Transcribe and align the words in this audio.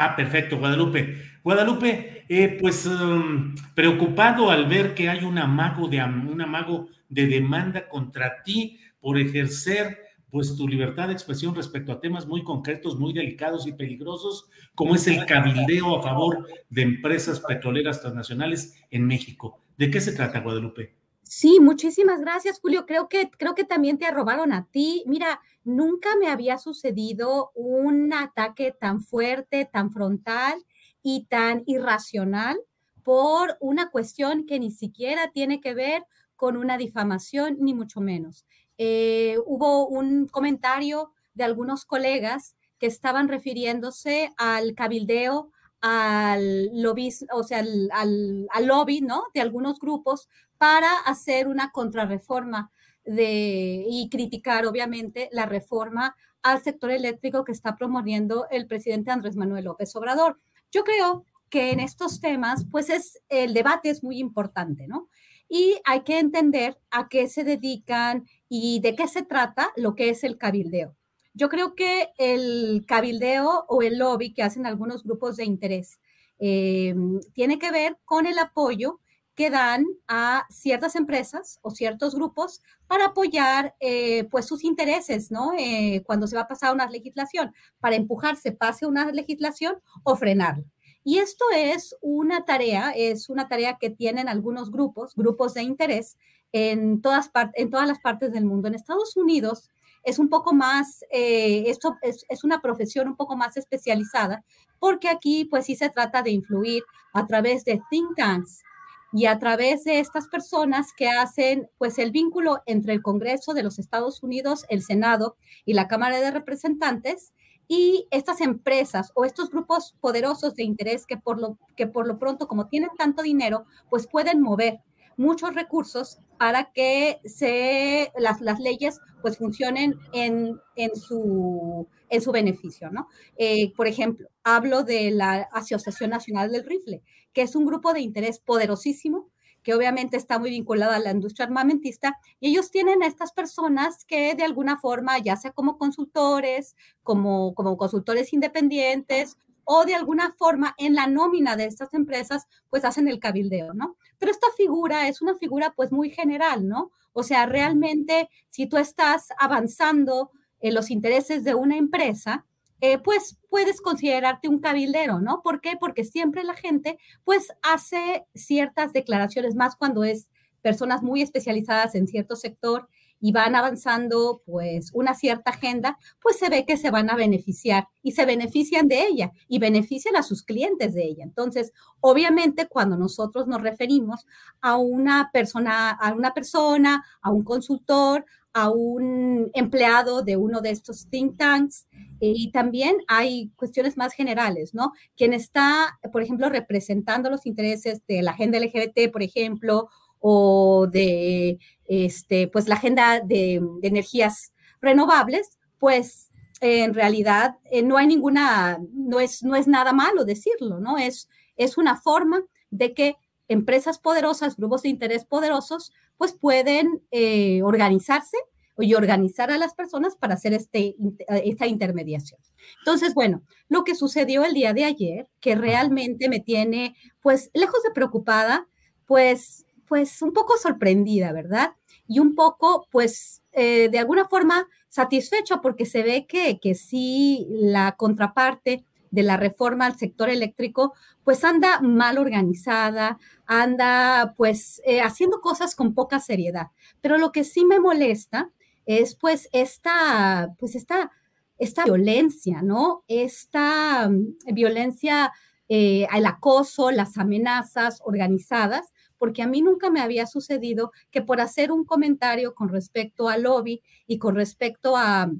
Ah, 0.00 0.14
perfecto, 0.14 0.58
Guadalupe. 0.58 1.16
Guadalupe, 1.42 2.24
eh, 2.28 2.56
pues 2.60 2.86
um, 2.86 3.52
preocupado 3.74 4.48
al 4.48 4.68
ver 4.68 4.94
que 4.94 5.08
hay 5.08 5.24
un 5.24 5.38
amago, 5.38 5.88
de, 5.88 6.00
un 6.00 6.40
amago 6.40 6.86
de 7.08 7.26
demanda 7.26 7.88
contra 7.88 8.40
ti 8.44 8.78
por 9.00 9.18
ejercer 9.18 9.98
pues 10.30 10.54
tu 10.56 10.68
libertad 10.68 11.08
de 11.08 11.14
expresión 11.14 11.52
respecto 11.52 11.90
a 11.90 12.00
temas 12.00 12.28
muy 12.28 12.44
concretos, 12.44 12.96
muy 12.96 13.12
delicados 13.12 13.66
y 13.66 13.72
peligrosos, 13.72 14.48
como 14.76 14.94
es 14.94 15.08
el 15.08 15.26
cabildeo 15.26 15.98
a 15.98 16.02
favor 16.04 16.46
de 16.70 16.82
empresas 16.82 17.40
petroleras 17.40 18.00
transnacionales 18.00 18.80
en 18.92 19.04
México. 19.04 19.60
¿De 19.76 19.90
qué 19.90 20.00
se 20.00 20.12
trata, 20.12 20.38
Guadalupe? 20.38 20.94
Sí, 21.28 21.60
muchísimas 21.60 22.20
gracias, 22.20 22.58
Julio. 22.58 22.86
Creo 22.86 23.10
que, 23.10 23.30
creo 23.30 23.54
que 23.54 23.64
también 23.64 23.98
te 23.98 24.10
robaron 24.10 24.50
a 24.50 24.66
ti. 24.70 25.04
Mira, 25.06 25.42
nunca 25.62 26.08
me 26.18 26.28
había 26.28 26.56
sucedido 26.56 27.50
un 27.54 28.14
ataque 28.14 28.72
tan 28.72 29.02
fuerte, 29.02 29.66
tan 29.70 29.92
frontal 29.92 30.64
y 31.02 31.26
tan 31.26 31.64
irracional 31.66 32.58
por 33.04 33.58
una 33.60 33.90
cuestión 33.90 34.46
que 34.46 34.58
ni 34.58 34.70
siquiera 34.70 35.30
tiene 35.30 35.60
que 35.60 35.74
ver 35.74 36.06
con 36.34 36.56
una 36.56 36.78
difamación, 36.78 37.58
ni 37.60 37.74
mucho 37.74 38.00
menos. 38.00 38.46
Eh, 38.78 39.36
hubo 39.44 39.86
un 39.86 40.28
comentario 40.28 41.12
de 41.34 41.44
algunos 41.44 41.84
colegas 41.84 42.56
que 42.78 42.86
estaban 42.86 43.28
refiriéndose 43.28 44.32
al 44.38 44.74
cabildeo 44.74 45.50
al 45.80 46.70
lobby, 46.72 47.10
o 47.32 47.42
sea, 47.44 47.58
al, 47.60 48.48
lobby, 48.66 49.00
¿no? 49.00 49.24
De 49.34 49.40
algunos 49.40 49.78
grupos 49.78 50.28
para 50.58 50.92
hacer 51.06 51.48
una 51.48 51.70
contrarreforma 51.70 52.70
de, 53.04 53.84
y 53.88 54.08
criticar, 54.10 54.66
obviamente, 54.66 55.28
la 55.32 55.46
reforma 55.46 56.16
al 56.42 56.62
sector 56.62 56.90
eléctrico 56.90 57.44
que 57.44 57.52
está 57.52 57.76
promoviendo 57.76 58.46
el 58.50 58.66
presidente 58.66 59.10
Andrés 59.10 59.36
Manuel 59.36 59.64
López 59.64 59.94
Obrador. 59.96 60.38
Yo 60.70 60.84
creo 60.84 61.24
que 61.48 61.70
en 61.70 61.80
estos 61.80 62.20
temas, 62.20 62.66
pues 62.70 62.90
es, 62.90 63.20
el 63.28 63.54
debate 63.54 63.90
es 63.90 64.02
muy 64.02 64.18
importante, 64.18 64.86
¿no? 64.86 65.08
Y 65.48 65.78
hay 65.84 66.02
que 66.02 66.18
entender 66.18 66.78
a 66.90 67.08
qué 67.08 67.28
se 67.28 67.42
dedican 67.42 68.26
y 68.50 68.80
de 68.80 68.94
qué 68.94 69.08
se 69.08 69.22
trata 69.22 69.72
lo 69.76 69.94
que 69.94 70.10
es 70.10 70.24
el 70.24 70.36
cabildeo. 70.36 70.94
Yo 71.32 71.48
creo 71.48 71.74
que 71.74 72.10
el 72.18 72.84
cabildeo 72.86 73.64
o 73.68 73.82
el 73.82 73.98
lobby 73.98 74.34
que 74.34 74.42
hacen 74.42 74.66
algunos 74.66 75.04
grupos 75.04 75.36
de 75.36 75.44
interés 75.44 76.00
eh, 76.38 76.94
tiene 77.32 77.58
que 77.58 77.70
ver 77.70 77.96
con 78.04 78.26
el 78.26 78.38
apoyo 78.38 79.00
que 79.38 79.50
dan 79.50 79.86
a 80.08 80.48
ciertas 80.50 80.96
empresas 80.96 81.60
o 81.62 81.70
ciertos 81.70 82.12
grupos 82.12 82.60
para 82.88 83.06
apoyar 83.06 83.76
eh, 83.78 84.24
pues 84.32 84.46
sus 84.46 84.64
intereses, 84.64 85.30
¿no? 85.30 85.52
Eh, 85.56 86.02
cuando 86.04 86.26
se 86.26 86.34
va 86.34 86.42
a 86.42 86.48
pasar 86.48 86.74
una 86.74 86.90
legislación, 86.90 87.54
para 87.78 87.94
empujarse, 87.94 88.50
pase 88.50 88.84
una 88.84 89.12
legislación 89.12 89.76
o 90.02 90.16
frenarla. 90.16 90.64
Y 91.04 91.18
esto 91.18 91.44
es 91.54 91.94
una 92.00 92.46
tarea, 92.46 92.90
es 92.90 93.30
una 93.30 93.46
tarea 93.46 93.78
que 93.78 93.90
tienen 93.90 94.28
algunos 94.28 94.72
grupos, 94.72 95.14
grupos 95.14 95.54
de 95.54 95.62
interés 95.62 96.18
en 96.50 97.00
todas, 97.00 97.30
en 97.54 97.70
todas 97.70 97.86
las 97.86 98.00
partes 98.00 98.32
del 98.32 98.44
mundo. 98.44 98.66
En 98.66 98.74
Estados 98.74 99.16
Unidos, 99.16 99.70
es 100.02 100.18
un 100.18 100.28
poco 100.28 100.52
más, 100.52 101.04
eh, 101.12 101.62
esto 101.68 101.96
es, 102.02 102.24
es, 102.28 102.42
una 102.42 102.60
profesión 102.60 103.06
un 103.06 103.14
poco 103.14 103.36
más 103.36 103.56
especializada, 103.56 104.44
porque 104.80 105.08
aquí 105.08 105.44
pues 105.44 105.66
sí 105.66 105.76
se 105.76 105.90
trata 105.90 106.22
de 106.22 106.32
influir 106.32 106.82
a 107.12 107.24
través 107.24 107.64
de 107.64 107.80
think 107.88 108.16
tanks 108.16 108.64
y 109.12 109.26
a 109.26 109.38
través 109.38 109.84
de 109.84 110.00
estas 110.00 110.28
personas 110.28 110.92
que 110.96 111.08
hacen 111.08 111.70
pues 111.78 111.98
el 111.98 112.10
vínculo 112.10 112.62
entre 112.66 112.92
el 112.92 113.02
Congreso 113.02 113.54
de 113.54 113.62
los 113.62 113.78
Estados 113.78 114.22
Unidos, 114.22 114.64
el 114.68 114.82
Senado 114.82 115.36
y 115.64 115.74
la 115.74 115.88
Cámara 115.88 116.20
de 116.20 116.30
Representantes 116.30 117.32
y 117.68 118.06
estas 118.10 118.40
empresas 118.40 119.12
o 119.14 119.24
estos 119.24 119.50
grupos 119.50 119.94
poderosos 120.00 120.54
de 120.54 120.64
interés 120.64 121.06
que 121.06 121.16
por 121.16 121.40
lo, 121.40 121.58
que 121.76 121.86
por 121.86 122.06
lo 122.06 122.18
pronto 122.18 122.48
como 122.48 122.68
tienen 122.68 122.90
tanto 122.96 123.22
dinero 123.22 123.66
pues 123.90 124.06
pueden 124.06 124.40
mover 124.40 124.80
muchos 125.18 125.54
recursos 125.54 126.18
para 126.38 126.72
que 126.72 127.20
se, 127.24 128.10
las, 128.16 128.40
las 128.40 128.60
leyes 128.60 129.00
pues 129.20 129.36
funcionen 129.36 129.98
en, 130.12 130.58
en, 130.76 130.96
su, 130.96 131.86
en 132.08 132.22
su 132.22 132.32
beneficio, 132.32 132.90
¿no? 132.90 133.08
Eh, 133.36 133.74
por 133.74 133.88
ejemplo, 133.88 134.28
hablo 134.44 134.84
de 134.84 135.10
la 135.10 135.48
Asociación 135.52 136.10
Nacional 136.10 136.52
del 136.52 136.64
Rifle, 136.64 137.02
que 137.32 137.42
es 137.42 137.56
un 137.56 137.66
grupo 137.66 137.92
de 137.92 138.00
interés 138.00 138.38
poderosísimo 138.38 139.28
que 139.64 139.74
obviamente 139.74 140.16
está 140.16 140.38
muy 140.38 140.50
vinculada 140.50 140.96
a 140.96 141.00
la 141.00 141.10
industria 141.10 141.44
armamentista, 141.44 142.16
y 142.40 142.50
ellos 142.50 142.70
tienen 142.70 143.02
a 143.02 143.06
estas 143.06 143.32
personas 143.32 144.04
que 144.04 144.34
de 144.34 144.44
alguna 144.44 144.78
forma, 144.78 145.18
ya 145.18 145.36
sea 145.36 145.50
como 145.50 145.76
consultores, 145.76 146.74
como, 147.02 147.54
como 147.54 147.76
consultores 147.76 148.32
independientes 148.32 149.36
o 149.70 149.84
de 149.84 149.94
alguna 149.94 150.32
forma 150.32 150.74
en 150.78 150.94
la 150.94 151.06
nómina 151.06 151.54
de 151.54 151.66
estas 151.66 151.92
empresas, 151.92 152.46
pues 152.70 152.86
hacen 152.86 153.06
el 153.06 153.20
cabildeo, 153.20 153.74
¿no? 153.74 153.98
Pero 154.18 154.32
esta 154.32 154.46
figura 154.56 155.08
es 155.08 155.20
una 155.20 155.36
figura 155.36 155.74
pues 155.76 155.92
muy 155.92 156.08
general, 156.08 156.66
¿no? 156.66 156.90
O 157.12 157.22
sea, 157.22 157.44
realmente 157.44 158.30
si 158.48 158.66
tú 158.66 158.78
estás 158.78 159.28
avanzando 159.38 160.30
en 160.60 160.72
los 160.72 160.90
intereses 160.90 161.44
de 161.44 161.54
una 161.54 161.76
empresa, 161.76 162.46
eh, 162.80 162.96
pues 162.96 163.36
puedes 163.50 163.82
considerarte 163.82 164.48
un 164.48 164.60
cabildero, 164.60 165.20
¿no? 165.20 165.42
¿Por 165.42 165.60
qué? 165.60 165.76
Porque 165.78 166.02
siempre 166.02 166.44
la 166.44 166.54
gente 166.54 166.98
pues 167.24 167.52
hace 167.60 168.24
ciertas 168.34 168.94
declaraciones 168.94 169.54
más 169.54 169.76
cuando 169.76 170.02
es 170.02 170.30
personas 170.62 171.02
muy 171.02 171.20
especializadas 171.20 171.94
en 171.94 172.08
cierto 172.08 172.36
sector 172.36 172.88
y 173.20 173.32
van 173.32 173.54
avanzando 173.54 174.42
pues 174.44 174.90
una 174.92 175.14
cierta 175.14 175.50
agenda, 175.50 175.98
pues 176.20 176.38
se 176.38 176.48
ve 176.48 176.64
que 176.64 176.76
se 176.76 176.90
van 176.90 177.10
a 177.10 177.16
beneficiar 177.16 177.88
y 178.02 178.12
se 178.12 178.26
benefician 178.26 178.88
de 178.88 179.06
ella 179.06 179.32
y 179.48 179.58
benefician 179.58 180.16
a 180.16 180.22
sus 180.22 180.42
clientes 180.42 180.94
de 180.94 181.04
ella. 181.04 181.24
Entonces, 181.24 181.72
obviamente 182.00 182.66
cuando 182.68 182.96
nosotros 182.96 183.46
nos 183.46 183.62
referimos 183.62 184.26
a 184.60 184.76
una 184.76 185.30
persona, 185.32 185.90
a 185.90 186.12
una 186.12 186.32
persona, 186.34 187.04
a 187.20 187.30
un 187.30 187.44
consultor, 187.44 188.24
a 188.52 188.70
un 188.70 189.50
empleado 189.54 190.22
de 190.22 190.36
uno 190.36 190.60
de 190.60 190.70
estos 190.70 191.08
think 191.10 191.36
tanks, 191.36 191.86
eh, 192.20 192.32
y 192.34 192.50
también 192.50 192.96
hay 193.06 193.50
cuestiones 193.56 193.96
más 193.96 194.12
generales, 194.14 194.74
¿no? 194.74 194.92
Quien 195.16 195.32
está, 195.32 195.98
por 196.12 196.22
ejemplo, 196.22 196.48
representando 196.48 197.30
los 197.30 197.46
intereses 197.46 198.02
de 198.08 198.22
la 198.22 198.32
agenda 198.32 198.58
LGBT, 198.58 199.12
por 199.12 199.22
ejemplo, 199.22 199.88
o 200.20 200.86
de 200.86 201.58
este, 201.86 202.48
pues 202.48 202.68
la 202.68 202.74
agenda 202.76 203.20
de, 203.20 203.60
energías 203.82 204.52
renovables, 204.80 205.58
pues 205.78 206.30
en 206.60 206.94
realidad 206.94 207.56
eh, 207.70 207.82
no 207.82 207.96
hay 207.96 208.06
ninguna, 208.06 208.78
no 208.92 209.20
es, 209.20 209.42
no 209.42 209.54
es 209.56 209.68
nada 209.68 209.92
malo 209.92 210.24
decirlo, 210.24 210.80
¿no? 210.80 210.98
Es, 210.98 211.28
es 211.56 211.78
una 211.78 211.96
forma 211.96 212.42
de 212.70 212.94
que 212.94 213.16
empresas 213.48 213.98
poderosas, 213.98 214.56
grupos 214.56 214.82
de 214.82 214.90
interés 214.90 215.24
poderosos, 215.24 215.92
pues 216.16 216.32
pueden 216.32 217.02
eh, 217.10 217.62
organizarse 217.62 218.36
y 218.80 218.94
organizar 218.94 219.50
a 219.50 219.58
las 219.58 219.74
personas 219.74 220.14
para 220.14 220.34
hacer 220.34 220.52
este, 220.52 220.94
esta 221.28 221.66
intermediación. 221.66 222.40
Entonces, 222.80 223.14
bueno, 223.14 223.42
lo 223.68 223.84
que 223.84 223.94
sucedió 223.94 224.44
el 224.44 224.54
día 224.54 224.72
de 224.72 224.84
ayer, 224.84 225.28
que 225.40 225.56
realmente 225.56 226.28
me 226.28 226.40
tiene, 226.40 226.94
pues, 227.20 227.50
lejos 227.54 227.82
de 227.82 227.90
preocupada, 227.90 228.68
pues, 229.06 229.64
pues 229.88 230.22
un 230.22 230.32
poco 230.32 230.56
sorprendida, 230.56 231.32
¿verdad? 231.32 231.74
Y 232.06 232.20
un 232.20 232.34
poco, 232.34 232.86
pues, 232.90 233.42
eh, 233.52 233.88
de 233.90 233.98
alguna 233.98 234.28
forma 234.28 234.68
satisfecha 234.88 235.60
porque 235.60 235.86
se 235.86 236.02
ve 236.02 236.26
que, 236.26 236.58
que 236.60 236.74
sí 236.74 237.46
la 237.50 237.96
contraparte 237.96 238.84
de 239.10 239.22
la 239.22 239.36
reforma 239.36 239.86
al 239.86 239.98
sector 239.98 240.28
eléctrico, 240.28 240.94
pues 241.24 241.44
anda 241.44 241.80
mal 241.80 242.18
organizada, 242.18 243.18
anda 243.46 244.34
pues 244.36 244.82
eh, 244.84 245.00
haciendo 245.00 245.40
cosas 245.40 245.74
con 245.74 245.94
poca 245.94 246.20
seriedad. 246.20 246.68
Pero 247.00 247.18
lo 247.18 247.32
que 247.32 247.44
sí 247.44 247.64
me 247.64 247.80
molesta 247.80 248.50
es 248.86 249.14
pues 249.14 249.48
esta, 249.52 250.54
pues 250.58 250.74
esta, 250.74 251.10
esta 251.58 251.84
violencia, 251.84 252.62
¿no? 252.62 253.04
Esta 253.08 254.08
mm, 254.08 254.54
violencia, 254.54 255.32
eh, 255.68 256.06
el 256.14 256.26
acoso, 256.26 256.90
las 256.90 257.18
amenazas 257.18 258.00
organizadas, 258.04 258.92
porque 259.18 259.42
a 259.42 259.46
mí 259.46 259.62
nunca 259.62 259.90
me 259.90 260.00
había 260.00 260.26
sucedido 260.26 260.92
que 261.10 261.22
por 261.22 261.40
hacer 261.40 261.72
un 261.72 261.84
comentario 261.84 262.54
con 262.54 262.68
respecto 262.68 263.28
al 263.28 263.42
lobby 263.42 263.82
y 264.06 264.18
con 264.18 264.34
respecto 264.34 264.94
a, 264.96 265.30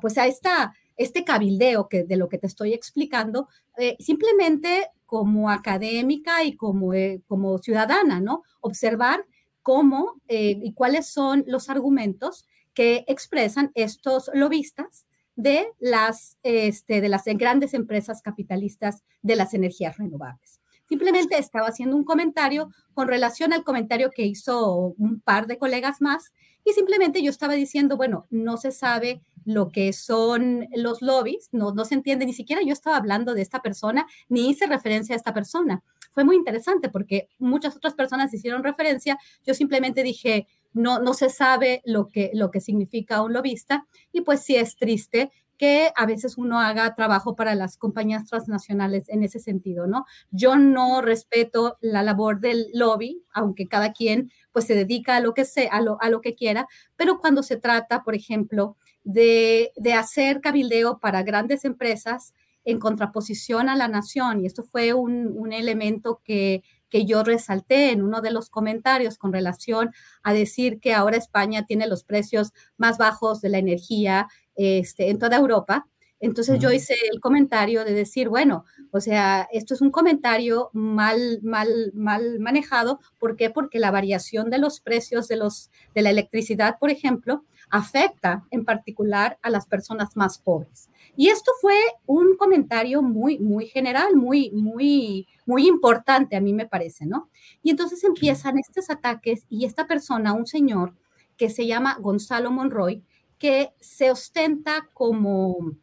pues 0.00 0.16
a 0.18 0.26
esta 0.26 0.72
este 0.96 1.24
cabildeo 1.24 1.88
que, 1.88 2.04
de 2.04 2.16
lo 2.16 2.28
que 2.28 2.38
te 2.38 2.46
estoy 2.46 2.72
explicando, 2.72 3.48
eh, 3.76 3.96
simplemente 3.98 4.88
como 5.06 5.50
académica 5.50 6.44
y 6.44 6.56
como, 6.56 6.94
eh, 6.94 7.22
como 7.26 7.58
ciudadana, 7.58 8.20
¿no? 8.20 8.42
Observar 8.60 9.24
cómo 9.62 10.20
eh, 10.28 10.58
y 10.62 10.72
cuáles 10.74 11.08
son 11.08 11.44
los 11.46 11.68
argumentos 11.68 12.46
que 12.74 13.04
expresan 13.08 13.70
estos 13.74 14.30
lobistas 14.34 15.06
de 15.36 15.68
las, 15.78 16.38
este, 16.42 17.00
de 17.00 17.08
las 17.08 17.24
grandes 17.24 17.74
empresas 17.74 18.22
capitalistas 18.22 19.02
de 19.22 19.36
las 19.36 19.54
energías 19.54 19.96
renovables. 19.96 20.60
Simplemente 20.94 21.36
estaba 21.36 21.66
haciendo 21.66 21.96
un 21.96 22.04
comentario 22.04 22.70
con 22.92 23.08
relación 23.08 23.52
al 23.52 23.64
comentario 23.64 24.12
que 24.12 24.26
hizo 24.26 24.94
un 24.96 25.18
par 25.18 25.48
de 25.48 25.58
colegas 25.58 26.00
más 26.00 26.32
y 26.64 26.70
simplemente 26.70 27.20
yo 27.20 27.30
estaba 27.30 27.54
diciendo, 27.54 27.96
bueno, 27.96 28.28
no 28.30 28.58
se 28.58 28.70
sabe 28.70 29.20
lo 29.44 29.70
que 29.70 29.92
son 29.92 30.68
los 30.72 31.02
lobbies, 31.02 31.48
no, 31.50 31.74
no 31.74 31.84
se 31.84 31.96
entiende, 31.96 32.26
ni 32.26 32.32
siquiera 32.32 32.62
yo 32.62 32.72
estaba 32.72 32.96
hablando 32.96 33.34
de 33.34 33.42
esta 33.42 33.60
persona, 33.60 34.06
ni 34.28 34.48
hice 34.48 34.68
referencia 34.68 35.16
a 35.16 35.18
esta 35.18 35.34
persona. 35.34 35.82
Fue 36.12 36.22
muy 36.22 36.36
interesante 36.36 36.88
porque 36.88 37.28
muchas 37.40 37.74
otras 37.74 37.94
personas 37.94 38.32
hicieron 38.32 38.62
referencia, 38.62 39.18
yo 39.44 39.52
simplemente 39.52 40.04
dije, 40.04 40.46
no, 40.74 41.00
no 41.00 41.12
se 41.12 41.28
sabe 41.28 41.82
lo 41.84 42.08
que, 42.08 42.30
lo 42.34 42.52
que 42.52 42.60
significa 42.60 43.20
un 43.20 43.32
lobista 43.32 43.84
y 44.12 44.20
pues 44.20 44.42
sí 44.42 44.54
es 44.54 44.76
triste 44.76 45.32
que 45.56 45.90
a 45.96 46.06
veces 46.06 46.36
uno 46.36 46.60
haga 46.60 46.94
trabajo 46.94 47.36
para 47.36 47.54
las 47.54 47.76
compañías 47.76 48.26
transnacionales 48.26 49.08
en 49.08 49.22
ese 49.22 49.38
sentido, 49.38 49.86
¿no? 49.86 50.04
Yo 50.30 50.56
no 50.56 51.00
respeto 51.00 51.78
la 51.80 52.02
labor 52.02 52.40
del 52.40 52.66
lobby, 52.72 53.22
aunque 53.32 53.68
cada 53.68 53.92
quien 53.92 54.30
pues 54.52 54.66
se 54.66 54.74
dedica 54.74 55.16
a 55.16 55.20
lo 55.20 55.34
que 55.34 55.44
sea, 55.44 55.70
a 55.72 55.80
lo, 55.80 55.98
a 56.00 56.08
lo 56.10 56.20
que 56.20 56.34
quiera, 56.34 56.66
pero 56.96 57.18
cuando 57.18 57.42
se 57.42 57.56
trata, 57.56 58.02
por 58.02 58.14
ejemplo, 58.14 58.76
de, 59.04 59.72
hacer 59.96 60.40
cabildeo 60.40 60.98
para 60.98 61.22
grandes 61.22 61.64
empresas 61.64 62.34
en 62.64 62.78
contraposición 62.78 63.68
a 63.68 63.76
la 63.76 63.88
nación. 63.88 64.40
Y 64.40 64.46
esto 64.46 64.62
fue 64.62 64.94
un, 64.94 65.52
elemento 65.52 66.20
que, 66.24 66.62
que, 66.88 67.04
yo 67.04 67.22
resalté 67.22 67.90
en 67.90 68.02
uno 68.02 68.22
de 68.22 68.30
los 68.30 68.48
comentarios 68.48 69.18
con 69.18 69.32
relación 69.32 69.92
a 70.22 70.32
decir 70.32 70.80
que 70.80 70.94
ahora 70.94 71.18
España 71.18 71.66
tiene 71.66 71.86
los 71.86 72.04
precios 72.04 72.52
más 72.78 72.96
bajos 72.96 73.42
de 73.42 73.50
la 73.50 73.58
energía 73.58 74.28
este, 74.56 75.10
en 75.10 75.18
toda 75.18 75.36
Europa. 75.36 75.86
Entonces 76.20 76.58
yo 76.58 76.72
hice 76.72 76.94
el 77.12 77.20
comentario 77.20 77.84
de 77.84 77.92
decir, 77.92 78.30
bueno, 78.30 78.64
o 78.92 79.00
sea, 79.00 79.46
esto 79.52 79.74
es 79.74 79.82
un 79.82 79.90
comentario 79.90 80.70
mal, 80.72 81.40
mal, 81.42 81.92
mal 81.92 82.40
manejado. 82.40 83.00
¿Por 83.18 83.36
qué? 83.36 83.50
Porque 83.50 83.78
la 83.78 83.90
variación 83.90 84.48
de 84.48 84.58
los 84.58 84.80
precios 84.80 85.28
de, 85.28 85.36
los, 85.36 85.70
de 85.94 86.00
la 86.00 86.10
electricidad, 86.10 86.78
por 86.78 86.88
ejemplo, 86.90 87.44
afecta 87.68 88.44
en 88.50 88.64
particular 88.64 89.38
a 89.42 89.50
las 89.50 89.66
personas 89.66 90.16
más 90.16 90.38
pobres. 90.38 90.88
Y 91.16 91.28
esto 91.28 91.52
fue 91.60 91.76
un 92.06 92.36
comentario 92.36 93.02
muy, 93.02 93.38
muy 93.38 93.66
general, 93.66 94.16
muy, 94.16 94.50
muy, 94.52 95.28
muy 95.46 95.68
importante 95.68 96.36
a 96.36 96.40
mí 96.40 96.52
me 96.52 96.66
parece, 96.66 97.06
¿no? 97.06 97.28
Y 97.62 97.70
entonces 97.70 98.02
empiezan 98.02 98.58
estos 98.58 98.90
ataques 98.90 99.44
y 99.48 99.64
esta 99.64 99.86
persona, 99.86 100.32
un 100.32 100.46
señor 100.46 100.94
que 101.36 101.50
se 101.50 101.66
llama 101.66 101.98
Gonzalo 102.00 102.50
Monroy, 102.50 103.02
que 103.38 103.72
se 103.80 104.10
ostenta 104.10 104.88
como, 104.92 105.76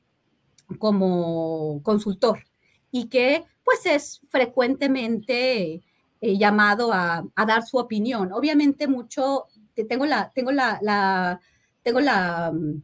como 0.80 1.82
consultor 1.84 2.46
y 2.92 3.08
que 3.08 3.46
pues 3.64 3.86
es 3.86 4.22
frecuentemente 4.30 5.84
eh, 6.22 6.38
llamado 6.38 6.92
a, 6.94 7.26
a, 7.36 7.46
dar 7.46 7.64
su 7.64 7.78
opinión. 7.78 8.32
Obviamente 8.34 8.88
mucho, 8.88 9.46
tengo 9.88 10.06
la, 10.06 10.32
tengo 10.34 10.52
la, 10.52 11.40
tengo 11.84 12.00
la, 12.00 12.52
mm, 12.54 12.82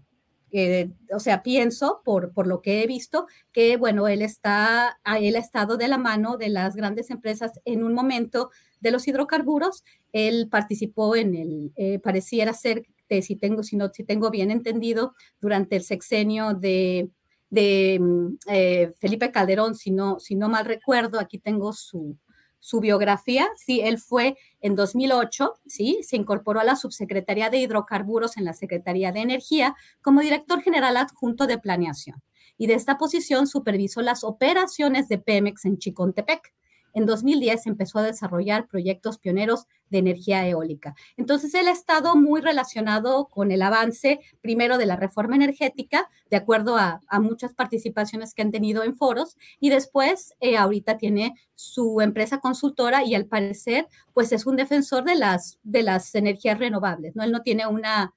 eh, 0.51 0.91
o 1.13 1.19
sea, 1.19 1.43
pienso 1.43 2.01
por, 2.05 2.31
por 2.33 2.47
lo 2.47 2.61
que 2.61 2.81
he 2.81 2.87
visto 2.87 3.27
que, 3.51 3.77
bueno, 3.77 4.07
él 4.07 4.21
está, 4.21 4.99
él 5.19 5.35
ha 5.35 5.39
estado 5.39 5.77
de 5.77 5.87
la 5.87 5.97
mano 5.97 6.37
de 6.37 6.49
las 6.49 6.75
grandes 6.75 7.09
empresas 7.09 7.51
en 7.65 7.83
un 7.83 7.93
momento 7.93 8.49
de 8.79 8.91
los 8.91 9.07
hidrocarburos. 9.07 9.83
Él 10.13 10.47
participó 10.49 11.15
en 11.15 11.35
el, 11.35 11.73
eh, 11.75 11.99
pareciera 11.99 12.53
ser, 12.53 12.85
si 13.21 13.35
tengo, 13.35 13.63
si, 13.63 13.75
no, 13.77 13.89
si 13.89 14.03
tengo 14.03 14.29
bien 14.29 14.51
entendido, 14.51 15.13
durante 15.39 15.75
el 15.75 15.83
sexenio 15.83 16.53
de, 16.53 17.09
mm, 17.49 18.27
eh, 18.47 18.93
Felipe 18.99 19.31
Calderón, 19.31 19.75
si 19.75 19.91
no, 19.91 20.19
si 20.19 20.35
no 20.35 20.49
mal 20.49 20.65
recuerdo, 20.65 21.19
aquí 21.19 21.39
tengo 21.39 21.73
su, 21.73 22.17
su 22.59 22.79
biografía, 22.79 23.47
sí, 23.55 23.81
él 23.81 23.97
fue 23.97 24.35
en 24.61 24.75
2008, 24.75 25.53
sí, 25.67 25.99
se 26.03 26.17
incorporó 26.17 26.59
a 26.59 26.63
la 26.63 26.75
Subsecretaría 26.75 27.49
de 27.49 27.59
Hidrocarburos 27.59 28.37
en 28.37 28.45
la 28.45 28.53
Secretaría 28.53 29.11
de 29.11 29.21
Energía 29.21 29.75
como 30.01 30.21
director 30.21 30.61
general 30.61 30.97
adjunto 30.97 31.47
de 31.47 31.59
planeación. 31.59 32.21
Y 32.57 32.67
de 32.67 32.73
esta 32.73 32.97
posición 32.97 33.47
supervisó 33.47 34.01
las 34.01 34.23
operaciones 34.23 35.07
de 35.07 35.19
Pemex 35.19 35.65
en 35.65 35.77
Chicontepec 35.77 36.53
en 36.97 37.05
2010 37.05 37.67
empezó 37.67 37.99
a 37.99 38.03
desarrollar 38.03 38.67
proyectos 38.67 39.19
pioneros 39.19 39.67
de 39.91 39.99
energía 39.99 40.47
eólica. 40.47 40.95
Entonces, 41.15 41.53
él 41.53 41.67
ha 41.67 41.71
estado 41.71 42.15
muy 42.15 42.41
relacionado 42.41 43.27
con 43.27 43.51
el 43.51 43.61
avance, 43.61 44.19
primero, 44.41 44.79
de 44.79 44.87
la 44.87 44.95
reforma 44.95 45.35
energética, 45.35 46.09
de 46.31 46.37
acuerdo 46.37 46.75
a, 46.75 47.01
muchas 47.21 47.53
participaciones 47.53 48.33
que 48.33 48.41
han 48.41 48.51
tenido 48.51 48.83
en 48.83 48.97
foros, 48.97 49.37
y 49.59 49.69
después, 49.69 50.33
eh, 50.39 50.57
ahorita 50.57 50.97
tiene 50.97 51.35
su 51.53 52.01
empresa 52.01 52.39
consultora 52.39 53.03
y 53.03 53.13
al 53.13 53.27
parecer, 53.27 53.87
pues 54.13 54.31
es 54.31 54.47
un 54.47 54.55
defensor 54.55 55.03
de 55.03 55.15
las, 55.15 55.59
de 55.61 55.83
las 55.83 56.15
energías 56.15 56.57
renovables, 56.57 57.15
¿no? 57.15 57.23
Él 57.23 57.31
no 57.31 57.43
tiene 57.43 57.67
una 57.67 58.15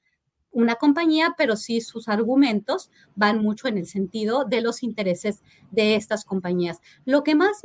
una 0.52 0.76
compañía, 0.76 1.34
pero 1.38 1.56
sí 1.56 1.80
sus 1.80 2.08
argumentos 2.08 2.90
van 3.14 3.42
mucho 3.42 3.68
en 3.68 3.78
el 3.78 3.86
sentido 3.86 4.44
de 4.44 4.60
los 4.60 4.82
intereses 4.82 5.42
de 5.70 5.94
estas 5.94 6.24
compañías. 6.24 6.80
Lo 7.04 7.22
que 7.22 7.34
más 7.34 7.62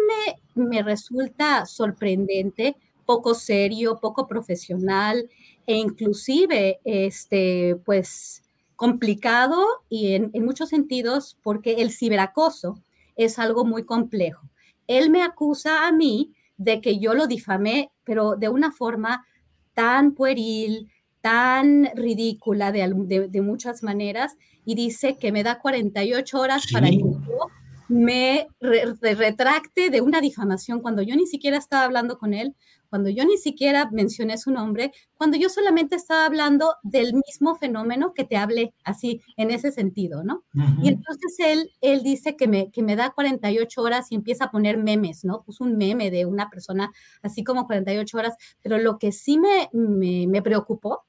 me, 0.56 0.63
me 0.63 0.84
resulta 0.84 1.65
sorprendente, 1.65 2.75
poco 3.06 3.34
serio, 3.34 4.00
poco 4.01 4.27
profesional 4.27 5.30
e 5.68 5.75
inclusive, 5.75 6.80
este, 6.84 7.75
pues, 7.86 8.44
complicado 8.75 9.65
y 9.89 10.13
en, 10.13 10.32
en 10.34 10.46
muchos 10.46 10.70
sentidos 10.70 11.38
porque 11.42 11.75
el 11.75 11.92
ciberacoso 11.92 12.82
es 13.15 13.39
algo 13.39 13.65
muy 13.65 13.84
complejo. 13.84 14.50
Él 14.88 15.10
me 15.10 15.24
acusa 15.24 15.88
a 15.88 15.92
mí 15.92 16.34
de 16.58 16.82
que 16.82 17.00
yo 17.00 17.13
lo 17.13 17.27
difamé, 17.27 17.92
pero 18.04 18.36
de 18.36 18.50
una 18.50 18.72
forma 18.72 19.25
tan 19.74 20.13
pueril, 20.13 20.89
tan 21.25 21.89
ridícula 21.96 22.72
de, 22.72 23.41
muchas 23.41 23.82
maneras 23.82 24.36
y 24.63 24.75
dice 24.75 25.17
que 25.17 25.32
me 25.32 25.41
da 25.41 25.58
48 25.58 26.39
horas 26.39 26.67
para 26.72 26.88
que 26.88 27.00
yo 27.00 27.48
me 27.88 28.48
retracte 28.62 29.89
de 29.89 30.01
una 30.01 30.22
difamación 30.22 30.82
cuando 30.82 31.01
yo 31.01 31.15
ni 31.15 31.25
siquiera 31.25 31.58
estaba 31.58 31.84
hablando 31.84 32.20
con 32.20 32.36
él, 32.36 32.55
cuando 32.91 33.10
yo 33.10 33.25
ni 33.25 33.38
siquiera 33.38 33.89
mencioné 33.91 34.38
su 34.38 34.51
nombre, 34.51 34.91
cuando 35.15 35.36
yo 35.36 35.50
solamente 35.50 35.96
estaba 35.96 36.27
hablando 36.27 36.75
del 36.84 37.15
mismo 37.15 37.55
fenómeno 37.55 38.13
que 38.13 38.24
te 38.24 38.38
hablé, 38.38 38.75
así, 38.84 39.20
en 39.36 39.50
ese 39.50 39.72
sentido, 39.72 40.24
¿no? 40.24 40.44
Y 40.84 40.89
entonces 40.89 41.38
él, 41.39 41.72
él 41.82 42.03
dice 42.03 42.36
que 42.36 42.48
me, 42.48 42.70
que 42.70 42.84
me 42.84 42.96
da 42.96 43.10
48 43.10 43.82
horas 43.82 44.12
y 44.12 44.15
empieza 44.15 44.46
a 44.46 44.51
poner 44.51 44.77
memes, 44.77 45.25
¿no? 45.25 45.41
Puso 45.41 45.63
un 45.63 45.75
meme 45.75 46.12
de 46.12 46.27
una 46.27 46.51
persona 46.51 46.91
así 47.24 47.44
como 47.44 47.65
48 47.65 48.15
horas, 48.15 48.36
pero 48.62 48.77
lo 48.77 49.00
que 49.00 49.12
sí 49.12 49.39
me, 49.39 49.70
me, 49.74 50.27
me 50.27 50.44
preocupó 50.44 51.03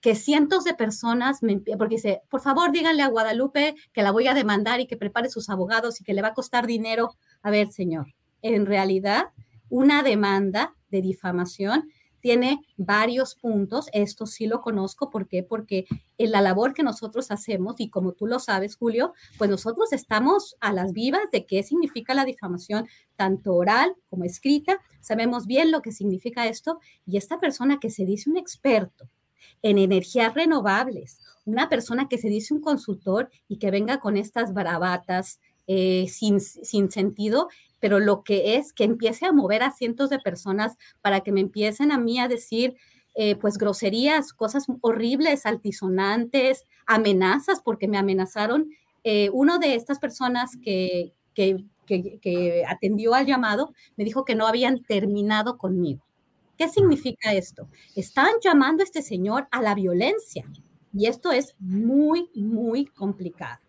que 0.00 0.14
cientos 0.14 0.64
de 0.64 0.74
personas, 0.74 1.42
me, 1.42 1.58
porque 1.58 1.96
dice, 1.96 2.22
por 2.28 2.40
favor 2.40 2.72
díganle 2.72 3.02
a 3.02 3.08
Guadalupe 3.08 3.74
que 3.92 4.02
la 4.02 4.10
voy 4.10 4.26
a 4.28 4.34
demandar 4.34 4.80
y 4.80 4.86
que 4.86 4.96
prepare 4.96 5.28
sus 5.28 5.48
abogados 5.50 6.00
y 6.00 6.04
que 6.04 6.14
le 6.14 6.22
va 6.22 6.28
a 6.28 6.34
costar 6.34 6.66
dinero. 6.66 7.16
A 7.42 7.50
ver, 7.50 7.70
señor, 7.70 8.14
en 8.42 8.66
realidad, 8.66 9.26
una 9.68 10.02
demanda 10.02 10.74
de 10.90 11.02
difamación 11.02 11.88
tiene 12.20 12.60
varios 12.76 13.34
puntos. 13.34 13.88
Esto 13.92 14.26
sí 14.26 14.46
lo 14.46 14.60
conozco. 14.60 15.10
¿Por 15.10 15.26
qué? 15.26 15.42
Porque 15.42 15.86
en 16.18 16.30
la 16.30 16.42
labor 16.42 16.74
que 16.74 16.82
nosotros 16.82 17.30
hacemos, 17.30 17.76
y 17.78 17.88
como 17.88 18.12
tú 18.12 18.26
lo 18.26 18.38
sabes, 18.38 18.76
Julio, 18.76 19.14
pues 19.38 19.48
nosotros 19.48 19.92
estamos 19.92 20.56
a 20.60 20.72
las 20.72 20.92
vivas 20.92 21.22
de 21.32 21.46
qué 21.46 21.62
significa 21.62 22.14
la 22.14 22.24
difamación, 22.24 22.88
tanto 23.16 23.54
oral 23.54 23.94
como 24.08 24.24
escrita. 24.24 24.78
Sabemos 25.00 25.46
bien 25.46 25.70
lo 25.70 25.80
que 25.80 25.92
significa 25.92 26.46
esto. 26.46 26.78
Y 27.06 27.16
esta 27.16 27.40
persona 27.40 27.78
que 27.80 27.90
se 27.90 28.04
dice 28.04 28.28
un 28.28 28.36
experto 28.36 29.08
en 29.62 29.78
energías 29.78 30.34
renovables, 30.34 31.18
una 31.44 31.68
persona 31.68 32.08
que 32.08 32.18
se 32.18 32.28
dice 32.28 32.54
un 32.54 32.60
consultor 32.60 33.30
y 33.48 33.58
que 33.58 33.70
venga 33.70 34.00
con 34.00 34.16
estas 34.16 34.52
bravatas 34.52 35.40
eh, 35.66 36.06
sin, 36.08 36.40
sin 36.40 36.90
sentido, 36.90 37.48
pero 37.78 37.98
lo 37.98 38.22
que 38.22 38.56
es 38.56 38.72
que 38.72 38.84
empiece 38.84 39.26
a 39.26 39.32
mover 39.32 39.62
a 39.62 39.70
cientos 39.70 40.10
de 40.10 40.18
personas 40.18 40.76
para 41.00 41.20
que 41.20 41.32
me 41.32 41.40
empiecen 41.40 41.92
a 41.92 41.98
mí 41.98 42.18
a 42.18 42.28
decir, 42.28 42.76
eh, 43.14 43.36
pues 43.36 43.58
groserías, 43.58 44.32
cosas 44.32 44.66
horribles, 44.80 45.46
altisonantes, 45.46 46.64
amenazas, 46.86 47.60
porque 47.60 47.88
me 47.88 47.98
amenazaron. 47.98 48.70
Eh, 49.04 49.30
uno 49.32 49.58
de 49.58 49.74
estas 49.74 49.98
personas 49.98 50.56
que, 50.62 51.12
que, 51.34 51.64
que, 51.86 52.64
atendió 52.68 53.14
al 53.14 53.26
llamado 53.26 53.72
me 53.96 54.04
dijo 54.04 54.24
que 54.24 54.34
no 54.34 54.46
habían 54.46 54.82
terminado 54.82 55.58
conmigo. 55.58 56.02
¿Qué 56.60 56.68
significa 56.68 57.32
esto? 57.32 57.70
Están 57.96 58.32
llamando 58.44 58.82
a 58.82 58.84
este 58.84 59.00
señor 59.00 59.48
a 59.50 59.62
la 59.62 59.74
violencia 59.74 60.44
y 60.92 61.06
esto 61.06 61.32
es 61.32 61.54
muy, 61.58 62.28
muy 62.34 62.84
complicado. 62.84 63.60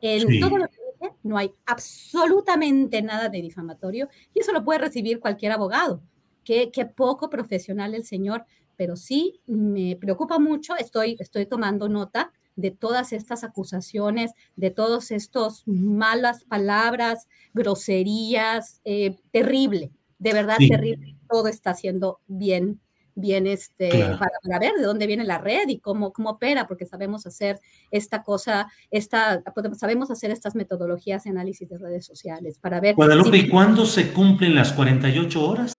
En 0.00 0.40
todo 0.40 0.56
lo 0.56 0.66
que 0.66 1.10
no 1.24 1.36
hay 1.36 1.52
absolutamente 1.66 3.02
nada 3.02 3.28
de 3.28 3.42
difamatorio 3.42 4.08
y 4.32 4.40
eso 4.40 4.52
lo 4.52 4.64
puede 4.64 4.78
recibir 4.78 5.20
cualquier 5.20 5.52
abogado. 5.52 6.02
Qué, 6.42 6.70
qué 6.72 6.86
poco 6.86 7.28
profesional 7.28 7.94
el 7.94 8.06
señor, 8.06 8.46
pero 8.78 8.96
sí 8.96 9.42
me 9.44 9.96
preocupa 9.96 10.38
mucho, 10.38 10.74
estoy, 10.76 11.18
estoy 11.20 11.44
tomando 11.44 11.90
nota 11.90 12.32
de 12.56 12.70
todas 12.70 13.12
estas 13.12 13.44
acusaciones, 13.44 14.32
de 14.56 14.70
todos 14.70 15.10
estos 15.10 15.64
malas 15.66 16.44
palabras, 16.44 17.28
groserías, 17.52 18.80
eh, 18.86 19.18
terrible, 19.32 19.90
de 20.22 20.32
verdad 20.32 20.56
terrible. 20.58 21.16
Todo 21.28 21.48
está 21.48 21.74
siendo 21.74 22.20
bien 22.26 22.80
bien 23.14 23.46
este, 23.46 23.90
para, 23.90 24.58
ver 24.58 24.72
de 24.74 24.84
dónde 24.84 25.06
viene 25.06 25.24
la 25.24 25.36
red 25.36 25.68
y 25.68 25.80
cómo, 25.80 26.14
cómo 26.14 26.30
opera, 26.30 26.66
porque 26.66 26.86
sabemos 26.86 27.26
hacer 27.26 27.60
esta 27.90 28.22
cosa, 28.22 28.68
esta, 28.90 29.42
sabemos 29.76 30.10
hacer 30.10 30.30
estas 30.30 30.54
metodologías 30.54 31.24
de 31.24 31.30
análisis 31.30 31.68
de 31.68 31.76
redes 31.76 32.06
sociales 32.06 32.58
para 32.58 32.80
ver. 32.80 32.94
Guadalupe, 32.94 33.36
¿y 33.36 33.48
cuándo 33.48 33.84
se 33.84 34.12
cumplen 34.12 34.54
las 34.54 34.72
48 34.72 35.44
horas? 35.44 35.74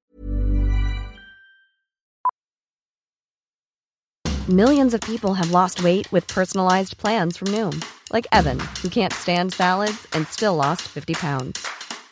Millions 4.47 4.93
of 4.93 5.01
people 5.01 5.33
have 5.33 5.51
lost 5.51 5.83
weight 5.83 6.11
with 6.11 6.27
personalized 6.27 6.97
plans 6.97 7.37
from 7.37 7.47
Noom, 7.47 7.81
like 8.11 8.27
Evan, 8.31 8.59
who 8.83 8.89
can't 8.89 9.13
stand 9.13 9.53
salads 9.53 10.05
and 10.13 10.27
still 10.27 10.55
lost 10.55 10.81
50 10.81 11.13
pounds. 11.13 11.65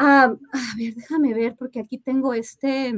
Um, 0.00 0.38
a 0.52 0.76
ver, 0.78 0.94
déjame 0.94 1.34
ver, 1.34 1.56
porque 1.56 1.78
aquí 1.78 1.98
tengo 1.98 2.32
este. 2.32 2.94